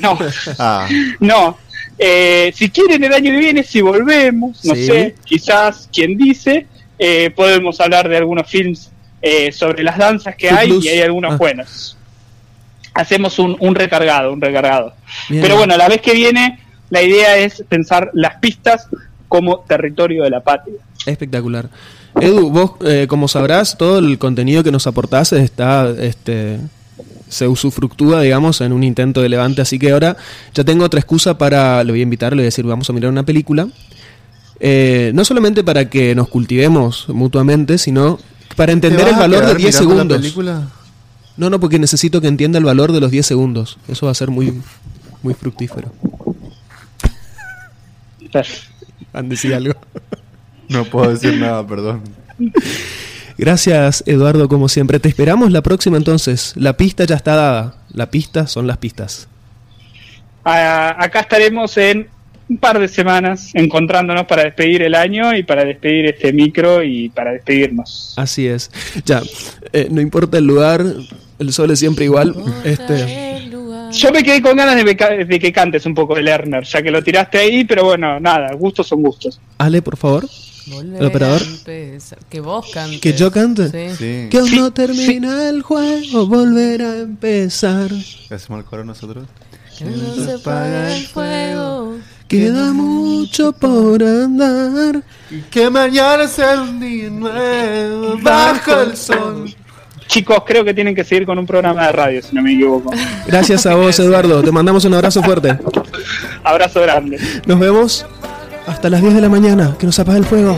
No, 0.01 0.17
ah. 0.59 0.87
no. 1.19 1.57
Eh, 1.99 2.51
si 2.55 2.69
quieren 2.69 3.03
el 3.03 3.13
año 3.13 3.31
que 3.31 3.37
viene, 3.37 3.63
si 3.63 3.81
volvemos, 3.81 4.63
no 4.63 4.73
sé, 4.73 5.15
quizás, 5.25 5.89
quien 5.91 6.17
dice, 6.17 6.65
eh, 6.97 7.29
podemos 7.35 7.79
hablar 7.81 8.07
de 8.07 8.17
algunos 8.17 8.49
films 8.49 8.91
sobre 9.51 9.83
las 9.83 9.97
danzas 9.97 10.37
que 10.37 10.49
hay 10.49 10.79
y 10.81 10.87
hay 10.87 11.01
algunos 11.01 11.33
ah. 11.33 11.37
buenos. 11.37 11.97
Hacemos 12.93 13.37
un, 13.37 13.57
un 13.59 13.75
recargado, 13.75 14.31
un 14.31 14.39
recargado. 14.39 14.93
Pero 15.27 15.57
bueno, 15.57 15.75
la 15.75 15.89
vez 15.89 16.01
que 16.01 16.13
viene, 16.13 16.59
la 16.89 17.01
idea 17.01 17.37
es 17.37 17.63
pensar 17.67 18.11
las 18.13 18.37
pistas 18.37 18.87
como 19.27 19.59
territorio 19.59 20.23
de 20.23 20.29
la 20.29 20.41
patria. 20.41 20.75
Espectacular. 21.05 21.69
Edu, 22.19 22.49
vos, 22.49 22.71
eh, 22.85 23.05
como 23.07 23.27
sabrás, 23.27 23.77
todo 23.77 23.99
el 23.99 24.17
contenido 24.17 24.63
que 24.63 24.71
nos 24.71 24.87
aportás 24.87 25.31
está, 25.31 25.89
este, 25.99 26.59
se 27.29 27.47
usufructúa, 27.47 28.21
digamos, 28.21 28.59
en 28.61 28.73
un 28.73 28.83
intento 28.83 29.21
de 29.21 29.29
levante, 29.29 29.61
así 29.61 29.79
que 29.79 29.91
ahora 29.91 30.17
ya 30.53 30.63
tengo 30.63 30.83
otra 30.83 30.99
excusa 30.99 31.37
para, 31.37 31.83
le 31.83 31.91
voy 31.91 31.99
a 32.01 32.03
invitar, 32.03 32.33
le 32.33 32.37
voy 32.37 32.43
a 32.43 32.45
decir, 32.45 32.65
vamos 32.65 32.89
a 32.89 32.93
mirar 32.93 33.11
una 33.11 33.23
película, 33.23 33.69
eh, 34.59 35.11
no 35.13 35.23
solamente 35.23 35.63
para 35.63 35.89
que 35.89 36.15
nos 36.15 36.27
cultivemos 36.27 37.07
mutuamente, 37.09 37.77
sino 37.77 38.19
para 38.55 38.73
entender 38.73 39.07
el 39.07 39.15
valor 39.15 39.45
de 39.45 39.55
10 39.55 39.75
segundos. 39.75 40.35
No, 41.37 41.49
no, 41.49 41.59
porque 41.61 41.79
necesito 41.79 42.19
que 42.19 42.27
entienda 42.27 42.59
el 42.59 42.65
valor 42.65 42.91
de 42.91 42.99
los 42.99 43.11
10 43.11 43.25
segundos. 43.25 43.77
Eso 43.87 44.07
va 44.07 44.11
a 44.11 44.15
ser 44.15 44.29
muy, 44.29 44.61
muy 45.23 45.33
fructífero. 45.33 45.93
¿Han 49.13 49.29
decir 49.29 49.53
algo? 49.53 49.73
No 50.67 50.83
puedo 50.85 51.11
decir 51.11 51.39
nada, 51.39 51.65
perdón. 51.65 52.01
Gracias, 53.39 54.03
Eduardo, 54.05 54.49
como 54.49 54.67
siempre. 54.67 54.99
Te 54.99 55.07
esperamos 55.07 55.53
la 55.53 55.61
próxima 55.61 55.95
entonces. 55.95 56.51
La 56.57 56.75
pista 56.75 57.05
ya 57.05 57.15
está 57.15 57.37
dada. 57.37 57.75
La 57.93 58.11
pista 58.11 58.47
son 58.47 58.67
las 58.67 58.79
pistas. 58.79 59.29
acá 60.43 61.21
estaremos 61.21 61.77
en 61.77 62.09
un 62.49 62.57
par 62.57 62.79
de 62.79 62.89
semanas 62.89 63.51
encontrándonos 63.53 64.25
para 64.25 64.43
despedir 64.43 64.81
el 64.81 64.93
año 64.93 65.33
y 65.33 65.43
para 65.43 65.63
despedir 65.63 66.07
este 66.07 66.33
micro 66.33 66.83
y 66.83 67.07
para 67.07 67.31
despedirnos. 67.31 68.13
Así 68.17 68.45
es. 68.45 68.71
Ya, 69.05 69.21
eh, 69.71 69.87
no 69.89 70.01
importa 70.01 70.37
el 70.37 70.45
lugar, 70.45 70.83
el 71.39 71.53
sol 71.53 71.71
es 71.71 71.79
siempre 71.79 72.03
igual. 72.03 72.35
Este. 72.65 73.47
Yo 73.93 74.11
me 74.11 74.21
quedé 74.21 74.41
con 74.41 74.57
ganas 74.57 74.75
de, 74.75 75.39
que 75.39 75.53
cantes 75.53 75.85
un 75.85 75.93
poco 75.93 76.15
de 76.15 76.23
Lerner, 76.23 76.65
ya 76.65 76.81
que 76.81 76.91
lo 76.91 77.01
tiraste 77.01 77.37
ahí, 77.37 77.63
pero 77.63 77.85
bueno, 77.85 78.19
nada, 78.19 78.53
gustos 78.53 78.87
son 78.87 79.01
gustos. 79.01 79.39
Ale, 79.57 79.81
por 79.81 79.95
favor. 79.95 80.25
El 80.71 81.05
operador. 81.05 81.41
Que 82.29 82.39
vos 82.41 82.69
cantes. 82.71 83.01
Que 83.01 83.13
yo 83.13 83.31
cante. 83.31 83.69
Que 84.29 84.37
aún 84.37 84.55
no 84.55 84.71
termina 84.71 85.49
el 85.49 85.61
juego, 85.61 86.27
volver 86.27 86.81
a 86.81 86.97
empezar. 86.97 87.91
¿Hacemos 88.29 88.59
el 88.59 88.65
coro 88.65 88.83
nosotros? 88.83 89.27
Que 89.77 89.85
no 89.85 90.15
se 90.15 90.33
apaga 90.33 90.95
el 90.95 91.07
fuego. 91.07 91.97
Queda 92.27 92.73
mucho 92.73 93.51
por 93.53 94.03
andar. 94.03 95.01
Y 95.31 95.41
que 95.49 95.69
mañana 95.69 96.27
sea 96.27 96.61
un 96.61 96.79
día 96.79 97.09
nuevo 97.09 98.17
bajo 98.21 98.81
el 98.81 98.95
sol. 98.95 99.55
Chicos, 100.07 100.43
creo 100.45 100.63
que 100.63 100.73
tienen 100.73 100.95
que 100.95 101.03
seguir 101.03 101.25
con 101.25 101.37
un 101.37 101.45
programa 101.45 101.85
de 101.85 101.91
radio, 101.91 102.21
si 102.21 102.35
no 102.35 102.41
me 102.41 102.53
equivoco. 102.53 102.91
Gracias 103.27 103.65
a 103.67 103.75
vos, 103.75 103.99
Eduardo. 103.99 104.41
Te 104.41 104.51
mandamos 104.51 104.83
un 104.85 104.93
abrazo 104.95 105.21
fuerte. 105.21 105.57
abrazo 106.43 106.81
grande. 106.81 107.19
Nos 107.45 107.59
vemos 107.59 108.05
hasta 108.69 108.89
las 108.89 109.01
10 109.01 109.15
de 109.15 109.21
la 109.21 109.29
mañana. 109.29 109.75
Que 109.77 109.85
nos 109.85 109.99
apague 109.99 110.19
el 110.19 110.25
fuego. 110.25 110.57